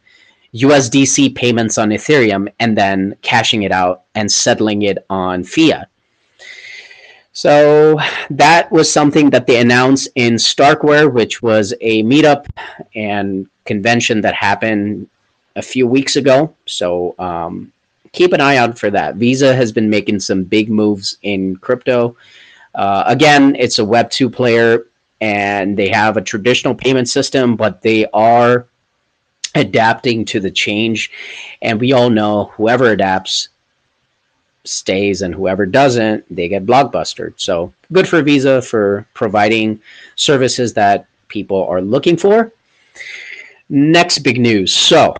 USDC 0.53 1.35
payments 1.35 1.77
on 1.77 1.89
Ethereum 1.89 2.51
and 2.59 2.77
then 2.77 3.15
cashing 3.21 3.63
it 3.63 3.71
out 3.71 4.03
and 4.15 4.31
settling 4.31 4.81
it 4.81 5.05
on 5.09 5.43
fiat. 5.43 5.87
So 7.33 7.97
that 8.29 8.69
was 8.71 8.91
something 8.91 9.29
that 9.29 9.47
they 9.47 9.61
announced 9.61 10.09
in 10.15 10.33
Starkware, 10.35 11.11
which 11.11 11.41
was 11.41 11.73
a 11.79 12.03
meetup 12.03 12.47
and 12.93 13.47
convention 13.63 14.19
that 14.21 14.33
happened 14.33 15.07
a 15.55 15.61
few 15.61 15.87
weeks 15.87 16.17
ago. 16.17 16.53
So 16.65 17.15
um, 17.19 17.71
keep 18.11 18.33
an 18.33 18.41
eye 18.41 18.57
out 18.57 18.77
for 18.77 18.89
that. 18.89 19.15
Visa 19.15 19.55
has 19.55 19.71
been 19.71 19.89
making 19.89 20.19
some 20.19 20.43
big 20.43 20.69
moves 20.69 21.17
in 21.21 21.55
crypto. 21.57 22.17
Uh, 22.75 23.03
again, 23.07 23.55
it's 23.57 23.79
a 23.79 23.85
Web 23.85 24.09
2 24.09 24.29
player 24.29 24.85
and 25.21 25.77
they 25.77 25.89
have 25.89 26.17
a 26.17 26.21
traditional 26.21 26.75
payment 26.75 27.07
system, 27.07 27.55
but 27.55 27.81
they 27.81 28.07
are 28.07 28.67
adapting 29.55 30.25
to 30.25 30.39
the 30.39 30.51
change. 30.51 31.11
And 31.61 31.79
we 31.79 31.93
all 31.93 32.09
know 32.09 32.45
whoever 32.55 32.87
adapts 32.87 33.49
stays 34.63 35.21
and 35.21 35.33
whoever 35.33 35.65
doesn't, 35.65 36.23
they 36.35 36.47
get 36.47 36.65
blockbustered. 36.65 37.33
So 37.37 37.73
good 37.91 38.07
for 38.07 38.21
Visa 38.21 38.61
for 38.61 39.05
providing 39.13 39.81
services 40.15 40.73
that 40.73 41.07
people 41.27 41.65
are 41.67 41.81
looking 41.81 42.17
for. 42.17 42.51
Next 43.69 44.19
big 44.19 44.39
news. 44.39 44.73
So 44.73 45.15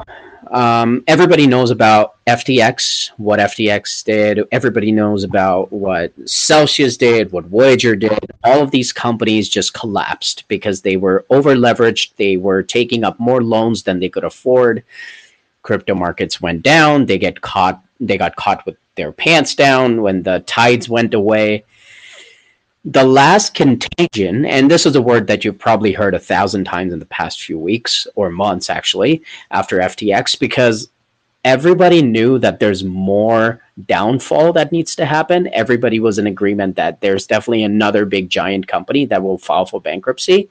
um, 0.52 1.04
everybody 1.08 1.48
knows 1.48 1.72
about 1.72 2.16
FTX, 2.28 3.12
what 3.18 3.40
FTX 3.40 4.04
did. 4.04 4.46
Everybody 4.52 4.92
knows 4.92 5.24
about 5.24 5.72
what 5.72 6.12
Celsius 6.30 6.98
did, 6.98 7.32
what 7.32 7.46
Voyager 7.46 7.96
did. 7.96 8.20
All 8.44 8.62
of 8.62 8.72
these 8.72 8.92
companies 8.92 9.48
just 9.48 9.74
collapsed 9.74 10.48
because 10.50 10.82
they 10.82 10.98
were 10.98 11.26
over 11.30 11.56
leveraged. 11.56 12.16
They 12.18 12.36
were 12.36 12.64
taking 12.64 13.06
up 13.06 13.18
more 13.18 13.42
loans 13.42 13.84
than 13.84 14.00
they 14.00 14.10
could 14.10 14.26
afford. 14.26 14.84
Crypto 15.62 15.96
markets 15.96 16.42
went 16.42 16.64
down. 16.64 17.06
They 17.06 17.18
get 17.18 17.40
caught. 17.40 17.82
They 18.02 18.18
got 18.18 18.36
caught 18.36 18.66
with 18.66 18.76
their 18.96 19.14
pants 19.14 19.56
down 19.56 20.02
when 20.02 20.24
the 20.24 20.42
tides 20.42 20.90
went 20.90 21.14
away. 21.14 21.64
The 22.84 23.04
last 23.04 23.54
contagion, 23.54 24.46
and 24.46 24.70
this 24.70 24.86
is 24.86 24.96
a 24.96 25.02
word 25.02 25.28
that 25.28 25.46
you've 25.46 25.60
probably 25.60 25.91
heard 25.91 26.15
a 26.15 26.20
thousand 26.20 26.63
times 26.63 26.91
in 26.91 27.00
the 27.00 27.06
past 27.06 27.41
few 27.41 27.60
weeks 27.60 28.08
or 28.15 28.32
months, 28.32 28.70
actually, 28.70 29.22
after 29.52 29.78
FTX, 29.78 30.39
because 30.39 30.89
everybody 31.46 32.02
knew 32.02 32.39
that 32.39 32.60
there's 32.60 32.84
more 32.84 33.62
downfall 33.86 34.54
that 34.54 34.72
needs 34.72 34.96
to 34.96 35.06
happen. 35.06 35.48
Everybody 35.54 36.00
was 36.00 36.17
in 36.17 36.26
agreement 36.26 36.76
that 36.76 37.02
there's 37.02 37.28
definitely 37.28 37.63
another 37.63 38.06
big 38.06 38.30
giant 38.30 38.67
company 38.67 39.06
that 39.06 39.22
will 39.22 39.38
file 39.38 39.65
for 39.65 39.80
bankruptcy. 39.80 40.50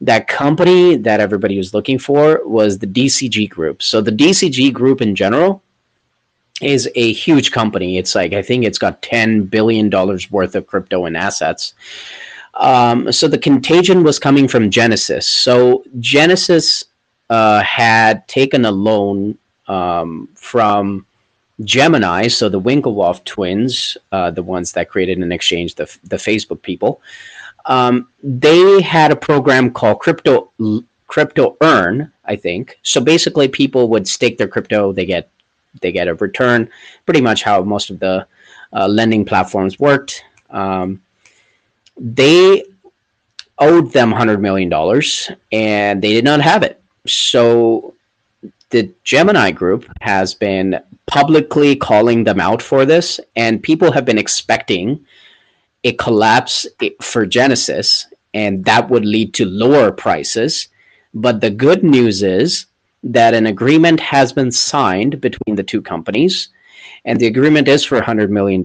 That 0.00 0.28
company 0.28 0.96
that 0.96 1.20
everybody 1.20 1.58
was 1.58 1.74
looking 1.74 1.98
for 1.98 2.40
was 2.46 2.78
the 2.78 2.86
DCG 2.86 3.50
Group. 3.50 3.82
So, 3.82 4.00
the 4.00 4.12
DCG 4.12 4.72
Group 4.72 5.02
in 5.02 5.14
general 5.14 5.62
is 6.60 6.88
a 6.94 7.12
huge 7.12 7.52
company. 7.52 7.98
It's 7.98 8.14
like, 8.14 8.32
I 8.32 8.42
think 8.42 8.64
it's 8.64 8.78
got 8.78 9.02
$10 9.02 9.48
billion 9.50 9.90
worth 10.30 10.54
of 10.54 10.66
crypto 10.66 11.04
and 11.06 11.16
assets. 11.16 11.74
Um, 12.54 13.10
so, 13.12 13.28
the 13.28 13.38
contagion 13.38 14.02
was 14.02 14.18
coming 14.18 14.48
from 14.48 14.70
Genesis. 14.70 15.26
So, 15.26 15.84
Genesis 16.00 16.84
uh, 17.30 17.62
had 17.62 18.26
taken 18.26 18.64
a 18.64 18.72
loan 18.72 19.38
um, 19.68 20.28
from 20.34 21.06
Gemini, 21.64 22.28
so 22.28 22.48
the 22.48 22.60
Winklevoss 22.60 23.24
twins, 23.24 23.96
uh, 24.12 24.30
the 24.30 24.42
ones 24.42 24.72
that 24.72 24.88
created 24.88 25.18
an 25.18 25.32
exchange, 25.32 25.74
the, 25.74 25.84
the 26.04 26.16
Facebook 26.16 26.62
people, 26.62 27.00
um, 27.66 28.08
they 28.22 28.80
had 28.80 29.12
a 29.12 29.16
program 29.16 29.70
called 29.70 30.00
Crypto 30.00 30.50
Crypto 31.06 31.56
Earn, 31.60 32.10
I 32.24 32.36
think. 32.36 32.78
So 32.82 33.00
basically, 33.00 33.48
people 33.48 33.88
would 33.88 34.06
stake 34.06 34.38
their 34.38 34.48
crypto, 34.48 34.92
they 34.92 35.04
get 35.04 35.28
they 35.80 35.92
get 35.92 36.08
a 36.08 36.14
return. 36.14 36.68
Pretty 37.04 37.20
much 37.20 37.42
how 37.42 37.62
most 37.62 37.90
of 37.90 38.00
the 38.00 38.26
uh, 38.72 38.88
lending 38.88 39.24
platforms 39.24 39.78
worked. 39.78 40.24
Um, 40.50 41.02
they 41.96 42.64
owed 43.58 43.92
them 43.92 44.10
hundred 44.10 44.40
million 44.40 44.68
dollars, 44.68 45.30
and 45.52 46.02
they 46.02 46.12
did 46.12 46.24
not 46.24 46.40
have 46.40 46.62
it. 46.62 46.82
So 47.06 47.94
the 48.70 48.92
Gemini 49.04 49.50
group 49.50 49.86
has 50.00 50.34
been 50.34 50.80
publicly 51.06 51.76
calling 51.76 52.24
them 52.24 52.40
out 52.40 52.62
for 52.62 52.84
this, 52.84 53.20
and 53.36 53.62
people 53.62 53.92
have 53.92 54.04
been 54.04 54.18
expecting 54.18 55.04
a 55.84 55.92
collapse 55.92 56.66
for 57.00 57.26
Genesis, 57.26 58.06
and 58.34 58.64
that 58.64 58.88
would 58.88 59.04
lead 59.04 59.34
to 59.34 59.44
lower 59.44 59.90
prices. 59.90 60.68
But 61.12 61.40
the 61.40 61.50
good 61.50 61.82
news 61.82 62.22
is 62.22 62.66
that 63.02 63.34
an 63.34 63.46
agreement 63.46 64.00
has 64.00 64.32
been 64.32 64.52
signed 64.52 65.20
between 65.20 65.56
the 65.56 65.62
two 65.62 65.80
companies, 65.80 66.48
and 67.04 67.18
the 67.18 67.26
agreement 67.26 67.68
is 67.68 67.84
for 67.84 68.00
$100 68.00 68.28
million. 68.28 68.64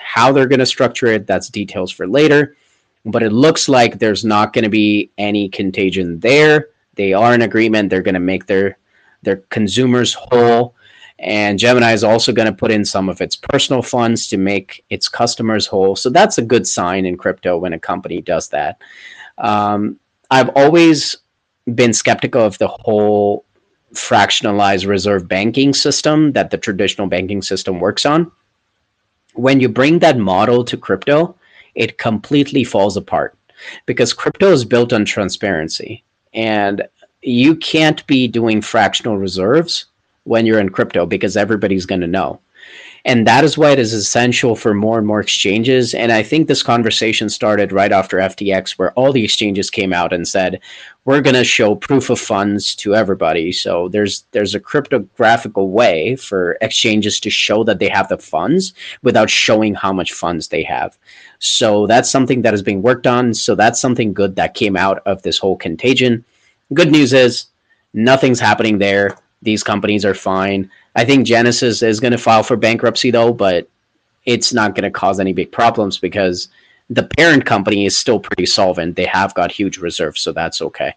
How 0.00 0.32
they're 0.32 0.46
going 0.46 0.58
to 0.58 0.66
structure 0.66 1.06
it, 1.06 1.26
that's 1.26 1.48
details 1.48 1.90
for 1.90 2.06
later. 2.06 2.56
But 3.04 3.22
it 3.22 3.32
looks 3.32 3.68
like 3.68 3.98
there's 3.98 4.24
not 4.24 4.54
going 4.54 4.64
to 4.64 4.70
be 4.70 5.10
any 5.18 5.50
contagion 5.50 6.18
there. 6.20 6.68
They 6.94 7.12
are 7.12 7.34
in 7.34 7.42
agreement. 7.42 7.90
They're 7.90 8.02
going 8.02 8.14
to 8.14 8.20
make 8.20 8.46
their 8.46 8.78
their 9.22 9.36
consumers 9.50 10.14
whole. 10.14 10.74
And 11.18 11.58
Gemini 11.58 11.92
is 11.92 12.04
also 12.04 12.32
going 12.32 12.46
to 12.46 12.52
put 12.52 12.70
in 12.70 12.84
some 12.84 13.08
of 13.08 13.20
its 13.20 13.36
personal 13.36 13.82
funds 13.82 14.26
to 14.28 14.36
make 14.36 14.84
its 14.90 15.08
customers 15.08 15.66
whole. 15.66 15.96
So 15.96 16.10
that's 16.10 16.38
a 16.38 16.42
good 16.42 16.66
sign 16.66 17.06
in 17.06 17.16
crypto 17.16 17.56
when 17.56 17.72
a 17.72 17.78
company 17.78 18.20
does 18.20 18.48
that. 18.50 18.80
Um, 19.38 19.98
I've 20.30 20.50
always 20.50 21.16
been 21.74 21.92
skeptical 21.92 22.42
of 22.42 22.58
the 22.58 22.68
whole 22.68 23.44
fractionalized 23.94 24.86
reserve 24.86 25.26
banking 25.28 25.72
system 25.74 26.32
that 26.32 26.50
the 26.50 26.58
traditional 26.58 27.06
banking 27.06 27.42
system 27.42 27.80
works 27.80 28.04
on. 28.04 28.30
When 29.34 29.60
you 29.60 29.68
bring 29.68 29.98
that 30.00 30.18
model 30.18 30.64
to 30.64 30.76
crypto, 30.76 31.34
it 31.74 31.98
completely 31.98 32.64
falls 32.64 32.96
apart 32.96 33.36
because 33.86 34.12
crypto 34.12 34.52
is 34.52 34.64
built 34.64 34.92
on 34.92 35.04
transparency. 35.04 36.04
And 36.32 36.86
you 37.22 37.56
can't 37.56 38.06
be 38.06 38.28
doing 38.28 38.60
fractional 38.60 39.18
reserves 39.18 39.86
when 40.24 40.46
you're 40.46 40.60
in 40.60 40.68
crypto 40.68 41.06
because 41.06 41.36
everybody's 41.36 41.86
going 41.86 42.00
to 42.00 42.06
know. 42.06 42.40
And 43.06 43.26
that 43.26 43.44
is 43.44 43.58
why 43.58 43.70
it 43.70 43.78
is 43.78 43.92
essential 43.92 44.56
for 44.56 44.72
more 44.72 44.96
and 44.96 45.06
more 45.06 45.20
exchanges. 45.20 45.92
And 45.92 46.10
I 46.10 46.22
think 46.22 46.48
this 46.48 46.62
conversation 46.62 47.28
started 47.28 47.70
right 47.70 47.92
after 47.92 48.16
FTX, 48.16 48.78
where 48.78 48.92
all 48.92 49.12
the 49.12 49.22
exchanges 49.22 49.68
came 49.68 49.92
out 49.92 50.12
and 50.14 50.26
said, 50.26 50.58
"We're 51.04 51.20
going 51.20 51.36
to 51.36 51.44
show 51.44 51.74
proof 51.74 52.08
of 52.08 52.18
funds 52.18 52.74
to 52.76 52.94
everybody." 52.94 53.52
So 53.52 53.88
there's 53.88 54.24
there's 54.32 54.54
a 54.54 54.60
cryptographical 54.60 55.68
way 55.68 56.16
for 56.16 56.56
exchanges 56.62 57.20
to 57.20 57.30
show 57.30 57.62
that 57.64 57.78
they 57.78 57.90
have 57.90 58.08
the 58.08 58.16
funds 58.16 58.72
without 59.02 59.28
showing 59.28 59.74
how 59.74 59.92
much 59.92 60.14
funds 60.14 60.48
they 60.48 60.62
have. 60.62 60.96
So 61.40 61.86
that's 61.86 62.10
something 62.10 62.40
that 62.40 62.54
is 62.54 62.62
being 62.62 62.80
worked 62.80 63.06
on. 63.06 63.34
So 63.34 63.54
that's 63.54 63.80
something 63.80 64.14
good 64.14 64.36
that 64.36 64.54
came 64.54 64.76
out 64.76 65.02
of 65.04 65.20
this 65.22 65.36
whole 65.36 65.56
contagion. 65.56 66.24
Good 66.72 66.90
news 66.90 67.12
is 67.12 67.46
nothing's 67.92 68.40
happening 68.40 68.78
there. 68.78 69.18
These 69.42 69.62
companies 69.62 70.06
are 70.06 70.14
fine. 70.14 70.70
I 70.94 71.04
think 71.04 71.26
Genesis 71.26 71.82
is 71.82 72.00
going 72.00 72.12
to 72.12 72.18
file 72.18 72.42
for 72.42 72.56
bankruptcy 72.56 73.10
though, 73.10 73.32
but 73.32 73.68
it's 74.26 74.52
not 74.52 74.74
going 74.74 74.84
to 74.84 74.90
cause 74.90 75.20
any 75.20 75.32
big 75.32 75.52
problems 75.52 75.98
because 75.98 76.48
the 76.90 77.02
parent 77.02 77.44
company 77.44 77.86
is 77.86 77.96
still 77.96 78.20
pretty 78.20 78.46
solvent. 78.46 78.96
They 78.96 79.06
have 79.06 79.34
got 79.34 79.50
huge 79.50 79.78
reserves, 79.78 80.20
so 80.20 80.32
that's 80.32 80.62
okay. 80.62 80.94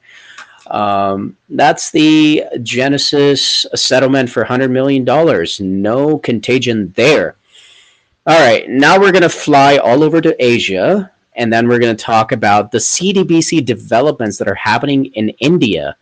Um, 0.67 1.37
that's 1.49 1.91
the 1.91 2.43
Genesis 2.61 3.65
settlement 3.73 4.29
for 4.29 4.43
$100 4.43 4.69
million. 4.69 5.05
No 5.83 6.17
contagion 6.19 6.91
there. 6.95 7.35
All 8.25 8.39
right, 8.39 8.69
now 8.69 8.99
we're 8.99 9.13
going 9.13 9.21
to 9.21 9.29
fly 9.29 9.77
all 9.77 10.03
over 10.03 10.19
to 10.19 10.35
Asia 10.43 11.11
and 11.37 11.53
then 11.53 11.67
we're 11.67 11.79
going 11.79 11.95
to 11.95 12.03
talk 12.03 12.31
about 12.31 12.71
the 12.71 12.79
CDBC 12.79 13.63
developments 13.63 14.37
that 14.39 14.47
are 14.47 14.55
happening 14.55 15.05
in 15.13 15.29
India. 15.39 15.95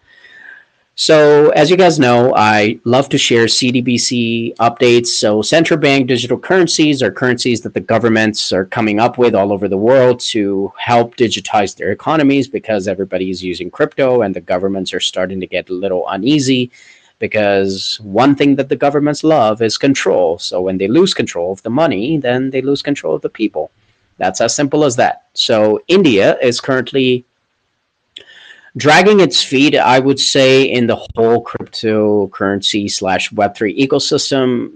So, 0.97 1.49
as 1.49 1.69
you 1.69 1.75
guys 1.75 1.99
know, 1.99 2.33
I 2.37 2.79
love 2.85 3.09
to 3.09 3.17
share 3.17 3.47
CDBC 3.47 4.55
updates. 4.55 5.07
So, 5.07 5.41
central 5.41 5.77
bank 5.77 6.07
digital 6.07 6.39
currencies 6.39 7.03
are 7.03 7.11
currencies 7.11 7.59
that 7.61 7.73
the 7.73 7.81
governments 7.81 8.53
are 8.53 8.63
coming 8.63 9.01
up 9.01 9.17
with 9.17 9.35
all 9.35 9.51
over 9.51 9.67
the 9.67 9.77
world 9.77 10.21
to 10.31 10.71
help 10.77 11.17
digitize 11.17 11.75
their 11.75 11.91
economies 11.91 12.47
because 12.47 12.87
everybody 12.87 13.29
is 13.29 13.43
using 13.43 13.69
crypto 13.69 14.21
and 14.21 14.33
the 14.33 14.39
governments 14.39 14.93
are 14.93 15.01
starting 15.01 15.41
to 15.41 15.47
get 15.47 15.69
a 15.69 15.73
little 15.73 16.07
uneasy 16.07 16.71
because 17.19 17.99
one 18.01 18.33
thing 18.33 18.55
that 18.55 18.69
the 18.69 18.75
governments 18.77 19.25
love 19.25 19.61
is 19.61 19.77
control. 19.77 20.39
So, 20.39 20.61
when 20.61 20.77
they 20.77 20.87
lose 20.87 21.13
control 21.13 21.51
of 21.51 21.61
the 21.63 21.69
money, 21.69 22.19
then 22.19 22.51
they 22.51 22.61
lose 22.61 22.81
control 22.81 23.15
of 23.15 23.21
the 23.21 23.29
people. 23.29 23.69
That's 24.17 24.39
as 24.41 24.55
simple 24.55 24.85
as 24.85 24.95
that. 24.95 25.25
So 25.33 25.81
India 25.87 26.37
is 26.39 26.61
currently 26.61 27.25
dragging 28.77 29.19
its 29.19 29.43
feet, 29.43 29.75
I 29.75 29.99
would 29.99 30.19
say, 30.19 30.63
in 30.63 30.87
the 30.87 30.95
whole 30.95 31.43
cryptocurrency 31.43 32.91
slash 32.91 33.29
Web3 33.31 33.77
ecosystem. 33.77 34.71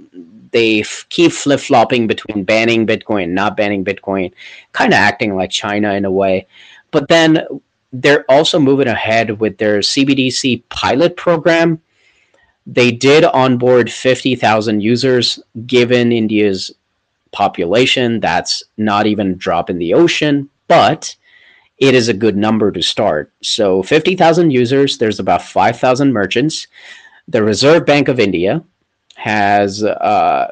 They 0.51 0.81
f- 0.81 1.05
keep 1.09 1.31
flip 1.31 1.59
flopping 1.59 2.07
between 2.07 2.43
banning 2.43 2.87
Bitcoin 2.87 3.29
not 3.29 3.55
banning 3.55 3.85
Bitcoin, 3.85 4.31
kind 4.71 4.93
of 4.93 4.97
acting 4.97 5.35
like 5.35 5.51
China 5.51 5.93
in 5.93 6.05
a 6.05 6.11
way. 6.11 6.47
But 6.91 7.07
then 7.07 7.45
they're 7.93 8.25
also 8.29 8.59
moving 8.59 8.87
ahead 8.87 9.39
with 9.39 9.57
their 9.57 9.79
CBDC 9.79 10.63
pilot 10.69 11.17
program. 11.17 11.81
They 12.65 12.91
did 12.91 13.25
onboard 13.25 13.91
50,000 13.91 14.79
users 14.81 15.39
given 15.65 16.11
India's 16.11 16.71
population. 17.31 18.19
That's 18.19 18.63
not 18.77 19.07
even 19.07 19.31
a 19.31 19.35
drop 19.35 19.69
in 19.69 19.77
the 19.77 19.93
ocean, 19.93 20.49
but 20.67 21.15
it 21.79 21.95
is 21.95 22.09
a 22.09 22.13
good 22.13 22.35
number 22.35 22.71
to 22.71 22.81
start. 22.81 23.31
So 23.41 23.81
50,000 23.83 24.51
users, 24.51 24.97
there's 24.97 25.19
about 25.19 25.41
5,000 25.41 26.11
merchants. 26.11 26.67
The 27.27 27.43
Reserve 27.43 27.85
Bank 27.85 28.07
of 28.07 28.19
India 28.19 28.63
has 29.15 29.83
uh, 29.83 30.51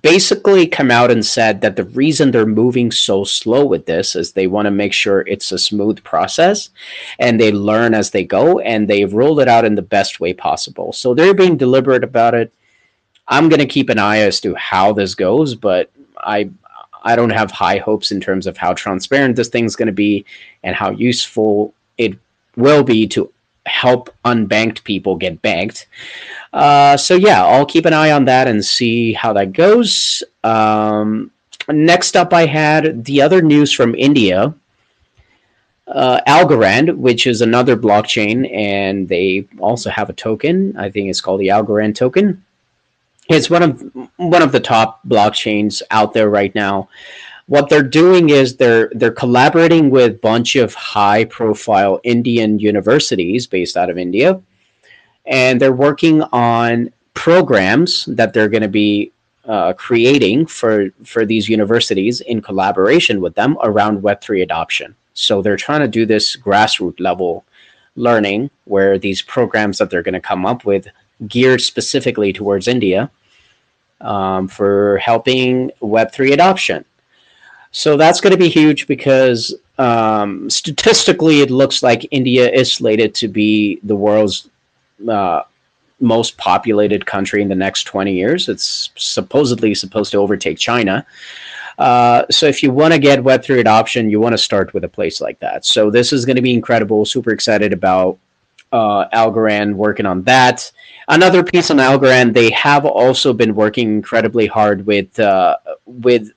basically 0.00 0.66
come 0.66 0.90
out 0.90 1.10
and 1.10 1.24
said 1.24 1.60
that 1.60 1.76
the 1.76 1.84
reason 1.84 2.30
they're 2.30 2.46
moving 2.46 2.90
so 2.90 3.24
slow 3.24 3.64
with 3.64 3.84
this 3.86 4.14
is 4.14 4.32
they 4.32 4.46
want 4.46 4.66
to 4.66 4.70
make 4.70 4.92
sure 4.92 5.22
it's 5.22 5.52
a 5.52 5.58
smooth 5.58 6.02
process 6.04 6.70
and 7.18 7.40
they 7.40 7.52
learn 7.52 7.92
as 7.92 8.10
they 8.10 8.24
go 8.24 8.60
and 8.60 8.88
they've 8.88 9.12
rolled 9.12 9.40
it 9.40 9.48
out 9.48 9.64
in 9.64 9.74
the 9.74 9.82
best 9.82 10.20
way 10.20 10.32
possible. 10.32 10.92
So 10.92 11.14
they're 11.14 11.34
being 11.34 11.56
deliberate 11.56 12.04
about 12.04 12.34
it. 12.34 12.52
I'm 13.28 13.48
going 13.48 13.60
to 13.60 13.66
keep 13.66 13.88
an 13.88 13.98
eye 13.98 14.18
as 14.18 14.40
to 14.40 14.54
how 14.54 14.92
this 14.92 15.14
goes, 15.14 15.54
but 15.54 15.90
I 16.18 16.50
I 17.02 17.16
don't 17.16 17.30
have 17.30 17.50
high 17.50 17.78
hopes 17.78 18.12
in 18.12 18.20
terms 18.20 18.46
of 18.46 18.56
how 18.56 18.72
transparent 18.74 19.36
this 19.36 19.48
thing's 19.48 19.76
going 19.76 19.86
to 19.86 19.92
be 19.92 20.24
and 20.62 20.74
how 20.74 20.90
useful 20.90 21.74
it 21.98 22.18
will 22.56 22.82
be 22.82 23.06
to 23.08 23.32
help 23.66 24.14
unbanked 24.24 24.82
people 24.84 25.16
get 25.16 25.40
banked. 25.42 25.86
Uh, 26.52 26.96
so 26.96 27.14
yeah, 27.14 27.44
I'll 27.44 27.66
keep 27.66 27.84
an 27.84 27.92
eye 27.92 28.10
on 28.10 28.24
that 28.26 28.48
and 28.48 28.64
see 28.64 29.12
how 29.12 29.32
that 29.34 29.52
goes. 29.52 30.22
Um, 30.44 31.30
next 31.68 32.16
up, 32.16 32.32
I 32.32 32.46
had 32.46 33.04
the 33.04 33.22
other 33.22 33.40
news 33.42 33.72
from 33.72 33.94
India. 33.94 34.54
Uh, 35.86 36.20
Algorand, 36.26 36.96
which 36.96 37.26
is 37.26 37.42
another 37.42 37.76
blockchain, 37.76 38.50
and 38.54 39.08
they 39.08 39.46
also 39.58 39.90
have 39.90 40.08
a 40.08 40.14
token. 40.14 40.74
I 40.76 40.88
think 40.88 41.10
it's 41.10 41.20
called 41.20 41.40
the 41.40 41.48
Algorand 41.48 41.96
token 41.96 42.42
it's 43.28 43.50
one 43.50 43.62
of 43.62 44.08
one 44.16 44.42
of 44.42 44.52
the 44.52 44.60
top 44.60 45.00
blockchains 45.06 45.82
out 45.90 46.12
there 46.12 46.28
right 46.28 46.54
now 46.54 46.88
what 47.46 47.68
they're 47.68 47.82
doing 47.82 48.30
is 48.30 48.56
they're 48.56 48.90
they're 48.94 49.10
collaborating 49.12 49.90
with 49.90 50.12
a 50.12 50.18
bunch 50.18 50.56
of 50.56 50.74
high 50.74 51.24
profile 51.24 52.00
Indian 52.04 52.58
universities 52.58 53.46
based 53.46 53.76
out 53.76 53.90
of 53.90 53.98
India 53.98 54.40
and 55.26 55.60
they're 55.60 55.72
working 55.72 56.22
on 56.32 56.92
programs 57.14 58.06
that 58.06 58.32
they're 58.32 58.48
going 58.48 58.62
to 58.62 58.68
be 58.68 59.12
uh, 59.44 59.72
creating 59.72 60.46
for 60.46 60.90
for 61.04 61.26
these 61.26 61.48
universities 61.48 62.20
in 62.20 62.40
collaboration 62.40 63.20
with 63.20 63.34
them 63.34 63.58
around 63.62 64.02
Web3 64.02 64.42
adoption. 64.42 64.94
So 65.14 65.42
they're 65.42 65.56
trying 65.56 65.80
to 65.80 65.88
do 65.88 66.06
this 66.06 66.36
grassroots 66.36 67.00
level 67.00 67.44
learning 67.96 68.50
where 68.64 68.98
these 68.98 69.20
programs 69.20 69.78
that 69.78 69.90
they're 69.90 70.02
going 70.02 70.14
to 70.14 70.20
come 70.20 70.46
up 70.46 70.64
with 70.64 70.86
geared 71.28 71.60
specifically 71.60 72.32
towards 72.32 72.68
India 72.68 73.10
um, 74.00 74.48
for 74.48 74.98
helping 74.98 75.70
Web3 75.80 76.32
adoption. 76.32 76.84
So 77.70 77.96
that's 77.96 78.20
going 78.20 78.32
to 78.32 78.38
be 78.38 78.48
huge 78.48 78.86
because 78.86 79.54
um, 79.78 80.50
statistically, 80.50 81.40
it 81.40 81.50
looks 81.50 81.82
like 81.82 82.06
India 82.10 82.50
is 82.50 82.72
slated 82.72 83.14
to 83.16 83.28
be 83.28 83.80
the 83.82 83.96
world's 83.96 84.50
uh, 85.08 85.42
most 86.00 86.36
populated 86.36 87.06
country 87.06 87.40
in 87.40 87.48
the 87.48 87.54
next 87.54 87.84
20 87.84 88.12
years. 88.12 88.48
It's 88.48 88.90
supposedly 88.96 89.74
supposed 89.74 90.12
to 90.12 90.18
overtake 90.18 90.58
China. 90.58 91.06
Uh, 91.78 92.24
so 92.30 92.46
if 92.46 92.62
you 92.62 92.70
want 92.70 92.92
to 92.92 92.98
get 92.98 93.20
Web3 93.20 93.60
adoption, 93.60 94.10
you 94.10 94.20
want 94.20 94.34
to 94.34 94.38
start 94.38 94.74
with 94.74 94.84
a 94.84 94.88
place 94.88 95.20
like 95.20 95.40
that. 95.40 95.64
So 95.64 95.90
this 95.90 96.12
is 96.12 96.26
going 96.26 96.36
to 96.36 96.42
be 96.42 96.52
incredible. 96.52 97.06
Super 97.06 97.30
excited 97.30 97.72
about 97.72 98.18
uh, 98.72 99.08
Algorand 99.12 99.74
working 99.74 100.06
on 100.06 100.22
that. 100.24 100.70
Another 101.08 101.42
piece 101.42 101.70
on 101.70 101.76
Algorand, 101.78 102.32
they 102.32 102.50
have 102.50 102.84
also 102.84 103.32
been 103.32 103.54
working 103.54 103.88
incredibly 103.92 104.46
hard 104.46 104.86
with 104.86 105.18
uh, 105.20 105.56
with 105.86 106.30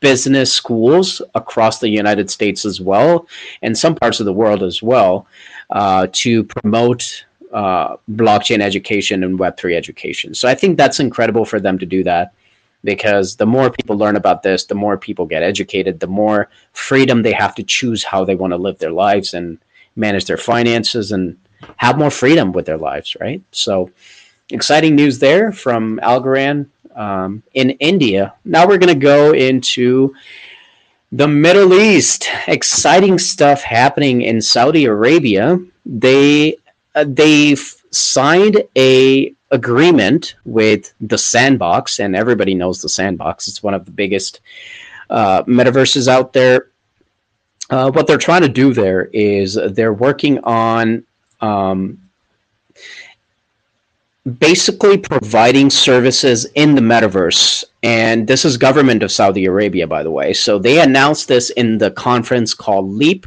business 0.00 0.52
schools 0.52 1.22
across 1.34 1.78
the 1.78 1.88
United 1.88 2.30
States 2.30 2.64
as 2.64 2.80
well, 2.80 3.26
and 3.62 3.76
some 3.76 3.94
parts 3.94 4.20
of 4.20 4.26
the 4.26 4.32
world 4.32 4.62
as 4.62 4.82
well, 4.82 5.26
uh, 5.70 6.06
to 6.12 6.44
promote 6.44 7.24
uh, 7.52 7.96
blockchain 8.12 8.60
education 8.60 9.24
and 9.24 9.38
Web3 9.38 9.74
education. 9.74 10.34
So 10.34 10.48
I 10.48 10.54
think 10.54 10.76
that's 10.76 11.00
incredible 11.00 11.44
for 11.44 11.60
them 11.60 11.78
to 11.78 11.86
do 11.86 12.04
that 12.04 12.32
because 12.84 13.36
the 13.36 13.46
more 13.46 13.70
people 13.70 13.96
learn 13.96 14.16
about 14.16 14.42
this, 14.42 14.64
the 14.64 14.74
more 14.74 14.96
people 14.96 15.26
get 15.26 15.42
educated, 15.42 16.00
the 16.00 16.06
more 16.06 16.48
freedom 16.72 17.22
they 17.22 17.32
have 17.32 17.54
to 17.56 17.62
choose 17.62 18.02
how 18.02 18.24
they 18.24 18.34
want 18.34 18.52
to 18.52 18.56
live 18.56 18.78
their 18.78 18.92
lives 18.92 19.34
and 19.34 19.58
manage 19.96 20.24
their 20.24 20.36
finances 20.36 21.12
and 21.12 21.36
have 21.76 21.98
more 21.98 22.10
freedom 22.10 22.52
with 22.52 22.66
their 22.66 22.78
lives, 22.78 23.16
right? 23.20 23.42
So 23.52 23.90
exciting 24.50 24.94
news 24.96 25.18
there 25.18 25.52
from 25.52 26.00
Algorand 26.02 26.66
um, 26.94 27.42
in 27.54 27.70
India. 27.70 28.34
Now 28.44 28.66
we're 28.66 28.78
going 28.78 28.94
to 28.94 29.00
go 29.00 29.32
into 29.32 30.14
the 31.12 31.28
Middle 31.28 31.74
East. 31.74 32.28
Exciting 32.46 33.18
stuff 33.18 33.62
happening 33.62 34.22
in 34.22 34.40
Saudi 34.40 34.84
Arabia. 34.84 35.58
They 35.84 36.56
uh, 36.94 37.04
they've 37.06 37.76
signed 37.90 38.62
a 38.76 39.34
agreement 39.50 40.36
with 40.44 40.92
the 41.00 41.18
Sandbox, 41.18 41.98
and 41.98 42.14
everybody 42.14 42.54
knows 42.54 42.80
the 42.80 42.88
Sandbox. 42.88 43.48
It's 43.48 43.62
one 43.62 43.74
of 43.74 43.84
the 43.84 43.90
biggest 43.90 44.40
uh, 45.08 45.42
metaverses 45.44 46.08
out 46.08 46.32
there. 46.32 46.69
Uh, 47.70 47.90
what 47.92 48.06
they're 48.06 48.18
trying 48.18 48.42
to 48.42 48.48
do 48.48 48.74
there 48.74 49.04
is 49.12 49.58
they're 49.70 49.92
working 49.92 50.38
on 50.40 51.04
um, 51.40 51.98
basically 54.38 54.98
providing 54.98 55.70
services 55.70 56.46
in 56.56 56.74
the 56.74 56.80
metaverse. 56.80 57.64
And 57.82 58.26
this 58.26 58.44
is 58.44 58.56
government 58.56 59.02
of 59.02 59.12
Saudi 59.12 59.46
Arabia, 59.46 59.86
by 59.86 60.02
the 60.02 60.10
way. 60.10 60.32
So 60.32 60.58
they 60.58 60.80
announced 60.80 61.28
this 61.28 61.50
in 61.50 61.78
the 61.78 61.92
conference 61.92 62.54
called 62.54 62.90
Leap, 62.90 63.26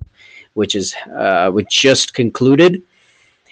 which 0.54 0.76
is 0.76 0.94
uh, 1.16 1.50
which 1.52 1.70
just 1.70 2.14
concluded. 2.14 2.82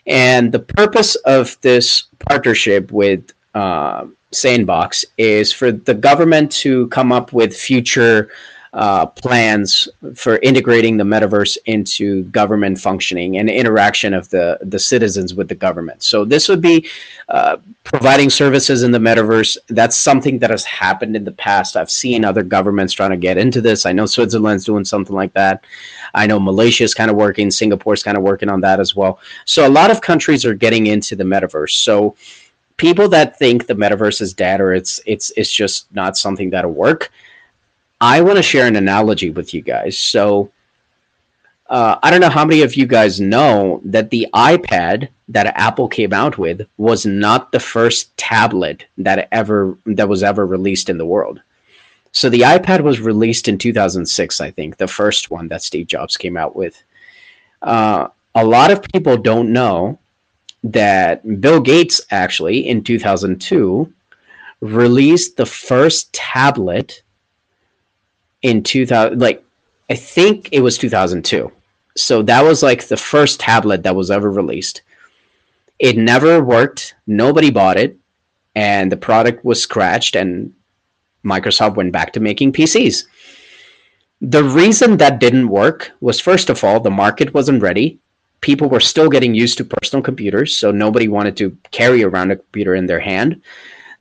And 0.07 0.51
the 0.51 0.59
purpose 0.59 1.15
of 1.15 1.57
this 1.61 2.03
partnership 2.29 2.91
with 2.91 3.31
uh, 3.55 4.07
Sandbox 4.31 5.05
is 5.17 5.51
for 5.51 5.71
the 5.71 5.93
government 5.93 6.51
to 6.53 6.87
come 6.87 7.11
up 7.11 7.33
with 7.33 7.55
future 7.55 8.29
uh, 8.73 9.05
plans 9.05 9.89
for 10.15 10.37
integrating 10.37 10.95
the 10.95 11.03
metaverse 11.03 11.57
into 11.65 12.23
government 12.25 12.79
functioning 12.79 13.37
and 13.37 13.49
interaction 13.49 14.13
of 14.13 14.29
the, 14.29 14.57
the 14.61 14.79
citizens 14.79 15.33
with 15.33 15.49
the 15.49 15.55
government. 15.55 16.01
So 16.01 16.23
this 16.23 16.47
would 16.47 16.61
be 16.61 16.89
uh, 17.27 17.57
providing 17.83 18.29
services 18.29 18.83
in 18.83 18.91
the 18.91 18.97
metaverse. 18.97 19.57
That's 19.67 19.97
something 19.97 20.39
that 20.39 20.51
has 20.51 20.63
happened 20.63 21.17
in 21.17 21.25
the 21.25 21.33
past. 21.33 21.75
I've 21.75 21.91
seen 21.91 22.23
other 22.23 22.43
governments 22.43 22.93
trying 22.93 23.09
to 23.09 23.17
get 23.17 23.37
into 23.37 23.59
this. 23.59 23.85
I 23.85 23.91
know 23.91 24.05
Switzerland's 24.05 24.63
doing 24.63 24.85
something 24.85 25.15
like 25.15 25.33
that. 25.33 25.65
I 26.13 26.25
know 26.25 26.39
Malaysia 26.39 26.85
is 26.85 26.93
kind 26.93 27.11
of 27.11 27.17
working. 27.17 27.51
Singapore's 27.51 28.03
kind 28.03 28.15
of 28.15 28.23
working 28.23 28.47
on 28.47 28.61
that 28.61 28.79
as 28.79 28.95
well. 28.95 29.19
So 29.43 29.67
a 29.67 29.69
lot 29.69 29.91
of 29.91 29.99
countries 29.99 30.45
are 30.45 30.53
getting 30.53 30.87
into 30.87 31.17
the 31.17 31.25
metaverse. 31.25 31.71
So 31.71 32.15
people 32.77 33.09
that 33.09 33.37
think 33.37 33.67
the 33.67 33.75
metaverse 33.75 34.21
is 34.21 34.33
dead 34.33 34.61
or 34.61 34.73
it's 34.73 35.01
it's 35.05 35.31
it's 35.35 35.51
just 35.51 35.93
not 35.93 36.17
something 36.17 36.49
that'll 36.49 36.71
work 36.71 37.11
I 38.01 38.21
want 38.21 38.37
to 38.37 38.43
share 38.43 38.65
an 38.65 38.75
analogy 38.75 39.29
with 39.29 39.53
you 39.53 39.61
guys. 39.61 39.97
So, 39.97 40.51
uh, 41.69 41.97
I 42.01 42.09
don't 42.09 42.19
know 42.19 42.29
how 42.29 42.43
many 42.43 42.63
of 42.63 42.75
you 42.75 42.87
guys 42.87 43.21
know 43.21 43.79
that 43.85 44.09
the 44.09 44.27
iPad 44.33 45.07
that 45.29 45.55
Apple 45.55 45.87
came 45.87 46.11
out 46.11 46.37
with 46.37 46.67
was 46.77 47.05
not 47.05 47.51
the 47.51 47.59
first 47.59 48.15
tablet 48.17 48.85
that 48.97 49.29
ever 49.31 49.77
that 49.85 50.09
was 50.09 50.23
ever 50.23 50.45
released 50.45 50.89
in 50.89 50.97
the 50.97 51.05
world. 51.05 51.41
So 52.11 52.29
the 52.29 52.41
iPad 52.41 52.81
was 52.81 52.99
released 52.99 53.47
in 53.47 53.57
2006, 53.57 54.41
I 54.41 54.51
think, 54.51 54.75
the 54.75 54.87
first 54.87 55.31
one 55.31 55.47
that 55.47 55.61
Steve 55.61 55.87
Jobs 55.87 56.17
came 56.17 56.35
out 56.35 56.55
with. 56.57 56.83
Uh, 57.61 58.09
a 58.35 58.45
lot 58.45 58.71
of 58.71 58.83
people 58.83 59.15
don't 59.15 59.53
know 59.53 59.97
that 60.63 61.39
Bill 61.39 61.61
Gates 61.61 62.01
actually 62.11 62.67
in 62.67 62.83
2002 62.83 63.93
released 64.59 65.37
the 65.37 65.45
first 65.45 66.11
tablet 66.11 67.01
in 68.41 68.63
2000 68.63 69.19
like 69.19 69.43
i 69.89 69.95
think 69.95 70.49
it 70.51 70.61
was 70.61 70.77
2002 70.77 71.51
so 71.95 72.21
that 72.23 72.43
was 72.43 72.63
like 72.63 72.87
the 72.87 72.97
first 72.97 73.39
tablet 73.39 73.83
that 73.83 73.95
was 73.95 74.11
ever 74.11 74.31
released. 74.31 74.81
It 75.79 75.97
never 75.97 76.43
worked. 76.43 76.95
Nobody 77.07 77.49
bought 77.49 77.77
it. 77.77 77.97
And 78.55 78.91
the 78.91 78.97
product 78.97 79.43
was 79.43 79.61
scratched 79.61 80.15
and 80.15 80.53
microsoft 81.23 81.75
went 81.75 81.91
back 81.91 82.11
to 82.11 82.19
making 82.19 82.51
pcs 82.51 83.03
the 84.21 84.43
reason 84.43 84.97
that 84.97 85.19
didn't 85.19 85.49
work 85.49 85.91
was 86.01 86.19
first 86.19 86.49
of 86.49 86.63
all 86.63 86.79
the 86.79 86.89
market 86.89 87.31
wasn't 87.31 87.61
ready. 87.61 87.99
People 88.41 88.67
were 88.67 88.79
still 88.79 89.07
getting 89.07 89.35
used 89.35 89.59
to 89.59 89.63
personal 89.63 90.01
computers 90.01 90.57
so 90.57 90.71
nobody 90.71 91.07
wanted 91.07 91.37
to 91.37 91.55
carry 91.69 92.03
around 92.03 92.31
a 92.31 92.37
computer 92.37 92.73
in 92.73 92.87
their 92.87 92.99
hand 92.99 93.39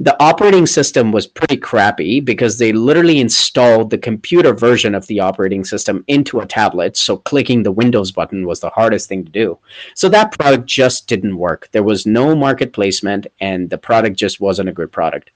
the 0.02 0.16
operating 0.22 0.66
system 0.66 1.12
was 1.12 1.26
pretty 1.26 1.58
crappy 1.58 2.20
because 2.20 2.56
they 2.56 2.72
literally 2.72 3.20
installed 3.20 3.90
the 3.90 3.98
computer 3.98 4.54
version 4.54 4.94
of 4.94 5.06
the 5.08 5.20
operating 5.20 5.62
system 5.62 6.02
into 6.08 6.40
a 6.40 6.46
tablet. 6.46 6.96
So 6.96 7.18
clicking 7.18 7.62
the 7.62 7.70
Windows 7.70 8.10
button 8.10 8.46
was 8.46 8.60
the 8.60 8.70
hardest 8.70 9.10
thing 9.10 9.26
to 9.26 9.30
do. 9.30 9.58
So 9.94 10.08
that 10.08 10.32
product 10.32 10.64
just 10.64 11.06
didn't 11.06 11.36
work. 11.36 11.68
There 11.72 11.82
was 11.82 12.06
no 12.06 12.34
market 12.34 12.72
placement, 12.72 13.26
and 13.40 13.68
the 13.68 13.76
product 13.76 14.16
just 14.16 14.40
wasn't 14.40 14.70
a 14.70 14.72
good 14.72 14.90
product. 14.90 15.32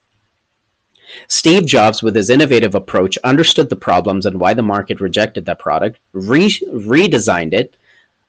Steve 1.29 1.66
Jobs, 1.66 2.03
with 2.03 2.16
his 2.16 2.31
innovative 2.31 2.74
approach, 2.74 3.18
understood 3.18 3.68
the 3.68 3.77
problems 3.77 4.24
and 4.24 4.40
why 4.40 4.55
the 4.55 4.62
market 4.62 4.98
rejected 4.98 5.44
that 5.44 5.59
product, 5.59 6.00
re- 6.12 6.48
redesigned 6.72 7.53
it, 7.53 7.77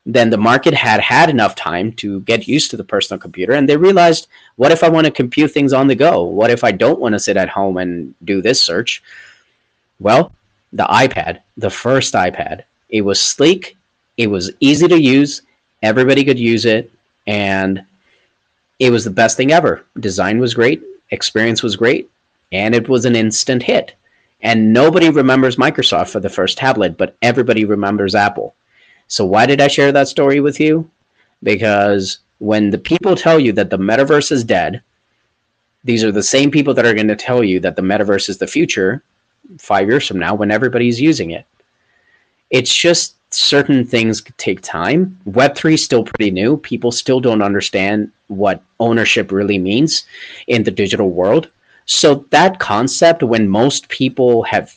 then 0.05 0.29
the 0.29 0.37
market 0.37 0.73
had 0.73 0.99
had 0.99 1.29
enough 1.29 1.55
time 1.55 1.91
to 1.93 2.21
get 2.21 2.47
used 2.47 2.69
to 2.69 2.77
the 2.77 2.83
personal 2.83 3.19
computer 3.19 3.53
and 3.53 3.67
they 3.67 3.77
realized 3.77 4.27
what 4.55 4.71
if 4.71 4.83
i 4.83 4.89
want 4.89 5.05
to 5.05 5.11
compute 5.11 5.51
things 5.51 5.73
on 5.73 5.87
the 5.87 5.95
go? 5.95 6.23
What 6.23 6.51
if 6.51 6.63
i 6.63 6.71
don't 6.71 6.99
want 6.99 7.13
to 7.13 7.19
sit 7.19 7.37
at 7.37 7.49
home 7.49 7.77
and 7.77 8.13
do 8.23 8.41
this 8.41 8.61
search? 8.61 9.01
Well 9.99 10.31
the 10.73 10.85
ipad 10.85 11.41
the 11.57 11.69
first 11.69 12.13
ipad 12.13 12.63
it 12.89 13.01
was 13.01 13.21
sleek 13.21 13.77
it 14.17 14.27
was 14.27 14.51
easy 14.59 14.87
to 14.87 14.99
use 14.99 15.41
everybody 15.81 16.23
could 16.23 16.39
use 16.39 16.65
it 16.65 16.91
and 17.27 17.83
it 18.79 18.91
was 18.91 19.05
the 19.05 19.09
best 19.09 19.37
thing 19.37 19.51
ever. 19.51 19.85
Design 19.99 20.39
was 20.39 20.53
great 20.53 20.83
experience 21.11 21.63
was 21.63 21.75
great 21.75 22.09
and 22.51 22.75
it 22.75 22.89
was 22.89 23.05
an 23.05 23.15
instant 23.15 23.63
hit. 23.63 23.95
And 24.41 24.73
nobody 24.73 25.09
remembers 25.09 25.55
microsoft 25.55 26.09
for 26.09 26.19
the 26.19 26.29
first 26.29 26.57
tablet 26.57 26.97
but 26.97 27.15
everybody 27.21 27.65
remembers 27.65 28.13
apple 28.13 28.53
so 29.07 29.25
why 29.25 29.45
did 29.45 29.61
I 29.61 29.67
share 29.67 29.91
that 29.91 30.07
story 30.07 30.39
with 30.39 30.59
you? 30.59 30.89
Because 31.43 32.19
when 32.39 32.69
the 32.69 32.77
people 32.77 33.15
tell 33.15 33.39
you 33.39 33.51
that 33.53 33.69
the 33.69 33.77
metaverse 33.77 34.31
is 34.31 34.43
dead, 34.43 34.81
these 35.83 36.03
are 36.03 36.11
the 36.11 36.23
same 36.23 36.49
people 36.49 36.73
that 36.73 36.85
are 36.85 36.93
going 36.93 37.07
to 37.07 37.15
tell 37.15 37.43
you 37.43 37.59
that 37.59 37.75
the 37.75 37.81
metaverse 37.81 38.29
is 38.29 38.39
the 38.39 38.47
future 38.47 39.03
five 39.59 39.87
years 39.87 40.07
from 40.07 40.19
now 40.19 40.33
when 40.33 40.51
everybody's 40.51 40.99
using 40.99 41.31
it. 41.31 41.45
It's 42.49 42.73
just 42.73 43.15
certain 43.31 43.85
things 43.85 44.23
take 44.37 44.61
time. 44.61 45.19
Web3 45.27 45.73
is 45.73 45.83
still 45.83 46.03
pretty 46.03 46.31
new. 46.31 46.57
People 46.57 46.91
still 46.91 47.19
don't 47.19 47.41
understand 47.41 48.11
what 48.27 48.63
ownership 48.79 49.31
really 49.31 49.59
means 49.59 50.05
in 50.47 50.63
the 50.63 50.71
digital 50.71 51.11
world. 51.11 51.49
So 51.85 52.25
that 52.31 52.59
concept, 52.59 53.21
when 53.21 53.47
most 53.47 53.89
people 53.89 54.41
have 54.43 54.75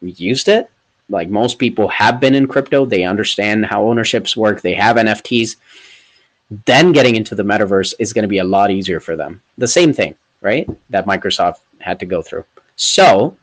used 0.00 0.48
it. 0.48 0.70
Like 1.08 1.28
most 1.28 1.58
people 1.58 1.88
have 1.88 2.20
been 2.20 2.34
in 2.34 2.48
crypto, 2.48 2.84
they 2.84 3.04
understand 3.04 3.66
how 3.66 3.86
ownerships 3.86 4.36
work, 4.36 4.60
they 4.60 4.74
have 4.74 4.96
NFTs. 4.96 5.56
Then 6.64 6.92
getting 6.92 7.16
into 7.16 7.34
the 7.34 7.42
metaverse 7.42 7.94
is 7.98 8.12
going 8.12 8.22
to 8.22 8.28
be 8.28 8.38
a 8.38 8.44
lot 8.44 8.70
easier 8.70 9.00
for 9.00 9.16
them. 9.16 9.42
The 9.58 9.68
same 9.68 9.92
thing, 9.92 10.14
right? 10.40 10.68
That 10.90 11.06
Microsoft 11.06 11.60
had 11.80 11.98
to 12.00 12.06
go 12.06 12.22
through. 12.22 12.44
So, 12.76 13.36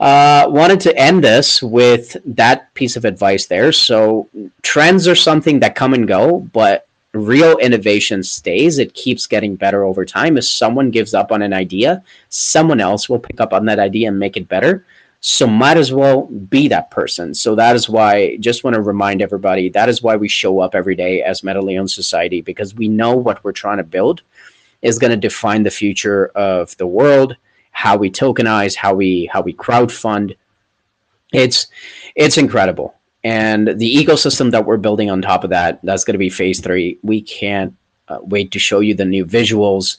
uh, 0.00 0.46
wanted 0.48 0.80
to 0.80 0.96
end 0.96 1.22
this 1.22 1.62
with 1.62 2.16
that 2.24 2.72
piece 2.74 2.96
of 2.96 3.04
advice 3.04 3.46
there. 3.46 3.70
So, 3.70 4.28
trends 4.62 5.06
are 5.06 5.14
something 5.14 5.60
that 5.60 5.76
come 5.76 5.94
and 5.94 6.08
go, 6.08 6.40
but 6.40 6.88
real 7.12 7.58
innovation 7.58 8.22
stays. 8.22 8.78
It 8.78 8.94
keeps 8.94 9.26
getting 9.26 9.54
better 9.54 9.84
over 9.84 10.04
time. 10.04 10.36
If 10.36 10.44
someone 10.44 10.90
gives 10.90 11.14
up 11.14 11.30
on 11.30 11.42
an 11.42 11.52
idea, 11.52 12.02
someone 12.30 12.80
else 12.80 13.08
will 13.08 13.18
pick 13.18 13.40
up 13.40 13.52
on 13.52 13.66
that 13.66 13.78
idea 13.78 14.08
and 14.08 14.18
make 14.18 14.36
it 14.36 14.48
better. 14.48 14.84
So 15.24 15.46
might 15.46 15.76
as 15.76 15.92
well 15.92 16.26
be 16.26 16.66
that 16.68 16.90
person. 16.90 17.32
So 17.34 17.54
that 17.54 17.76
is 17.76 17.88
why 17.88 18.36
just 18.38 18.64
want 18.64 18.74
to 18.74 18.82
remind 18.82 19.22
everybody 19.22 19.68
that 19.70 19.88
is 19.88 20.02
why 20.02 20.16
we 20.16 20.28
show 20.28 20.58
up 20.58 20.74
every 20.74 20.96
day 20.96 21.22
as 21.22 21.42
Metaleon 21.42 21.88
Society 21.88 22.40
because 22.40 22.74
we 22.74 22.88
know 22.88 23.14
what 23.14 23.42
we're 23.44 23.52
trying 23.52 23.76
to 23.76 23.84
build 23.84 24.22
is 24.82 24.98
going 24.98 25.12
to 25.12 25.16
define 25.16 25.62
the 25.62 25.70
future 25.70 26.26
of 26.34 26.76
the 26.76 26.88
world, 26.88 27.36
how 27.70 27.96
we 27.96 28.10
tokenize, 28.10 28.74
how 28.74 28.94
we 28.94 29.30
how 29.32 29.40
we 29.40 29.54
crowdfund. 29.54 30.36
It's 31.32 31.68
it's 32.16 32.36
incredible 32.36 32.96
and 33.24 33.68
the 33.68 33.94
ecosystem 33.94 34.50
that 34.50 34.66
we're 34.66 34.76
building 34.76 35.10
on 35.10 35.22
top 35.22 35.44
of 35.44 35.50
that 35.50 35.78
that's 35.82 36.04
going 36.04 36.14
to 36.14 36.18
be 36.18 36.30
phase 36.30 36.60
three 36.60 36.98
we 37.02 37.22
can't 37.22 37.74
uh, 38.08 38.18
wait 38.22 38.50
to 38.50 38.58
show 38.58 38.80
you 38.80 38.94
the 38.94 39.04
new 39.04 39.24
visuals 39.24 39.96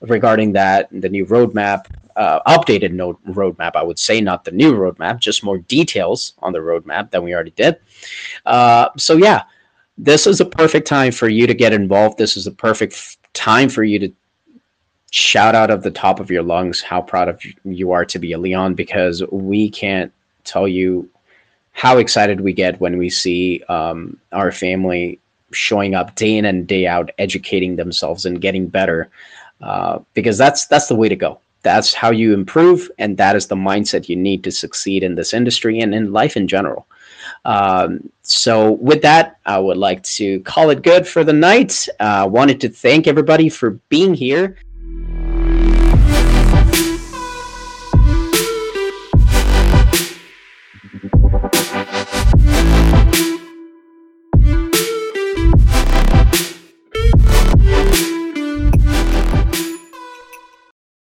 regarding 0.00 0.52
that 0.52 0.88
the 0.92 1.08
new 1.08 1.26
roadmap 1.26 1.86
uh, 2.16 2.40
updated 2.46 2.92
roadmap 3.28 3.72
i 3.76 3.82
would 3.82 3.98
say 3.98 4.20
not 4.20 4.44
the 4.44 4.50
new 4.50 4.74
roadmap 4.74 5.18
just 5.18 5.44
more 5.44 5.58
details 5.58 6.34
on 6.38 6.52
the 6.52 6.58
roadmap 6.58 7.10
than 7.10 7.22
we 7.22 7.34
already 7.34 7.50
did. 7.52 7.78
Uh, 8.44 8.88
so 8.96 9.16
yeah 9.16 9.42
this 9.98 10.26
is 10.26 10.40
a 10.40 10.44
perfect 10.44 10.86
time 10.86 11.12
for 11.12 11.28
you 11.28 11.46
to 11.46 11.54
get 11.54 11.72
involved. 11.72 12.18
This 12.18 12.36
is 12.36 12.46
a 12.46 12.52
perfect 12.52 12.92
f- 12.92 13.16
time 13.32 13.68
for 13.68 13.82
you 13.82 13.98
to 13.98 14.12
shout 15.10 15.54
out 15.54 15.70
of 15.70 15.82
the 15.82 15.90
top 15.90 16.20
of 16.20 16.30
your 16.30 16.42
lungs 16.42 16.82
how 16.82 17.00
proud 17.00 17.28
of 17.28 17.40
you 17.64 17.92
are 17.92 18.04
to 18.04 18.18
be 18.18 18.32
a 18.32 18.38
leon 18.38 18.74
because 18.74 19.22
we 19.30 19.70
can't 19.70 20.12
tell 20.44 20.68
you 20.68 21.08
how 21.72 21.98
excited 21.98 22.40
we 22.40 22.52
get 22.52 22.80
when 22.80 22.98
we 22.98 23.08
see 23.08 23.62
um, 23.68 24.18
our 24.32 24.52
family 24.52 25.18
showing 25.52 25.94
up 25.94 26.14
day 26.16 26.36
in 26.36 26.44
and 26.44 26.66
day 26.66 26.86
out, 26.86 27.10
educating 27.18 27.76
themselves 27.76 28.26
and 28.26 28.40
getting 28.40 28.66
better, 28.66 29.08
uh, 29.60 29.98
because 30.14 30.38
that's 30.38 30.66
that's 30.66 30.86
the 30.86 30.94
way 30.94 31.08
to 31.08 31.16
go. 31.16 31.40
That's 31.62 31.92
how 31.92 32.10
you 32.10 32.32
improve, 32.32 32.90
and 32.98 33.16
that 33.16 33.34
is 33.34 33.46
the 33.46 33.56
mindset 33.56 34.08
you 34.08 34.16
need 34.16 34.44
to 34.44 34.50
succeed 34.50 35.02
in 35.02 35.14
this 35.14 35.34
industry 35.34 35.80
and 35.80 35.94
in 35.94 36.12
life 36.12 36.36
in 36.36 36.46
general. 36.46 36.86
Um, 37.44 38.08
so, 38.22 38.72
with 38.72 39.02
that, 39.02 39.38
I 39.46 39.58
would 39.58 39.76
like 39.76 40.02
to 40.04 40.40
call 40.40 40.70
it 40.70 40.82
good 40.82 41.06
for 41.06 41.24
the 41.24 41.32
night. 41.32 41.88
Uh, 41.98 42.28
wanted 42.30 42.60
to 42.60 42.68
thank 42.68 43.06
everybody 43.06 43.48
for 43.48 43.70
being 43.88 44.14
here. 44.14 44.56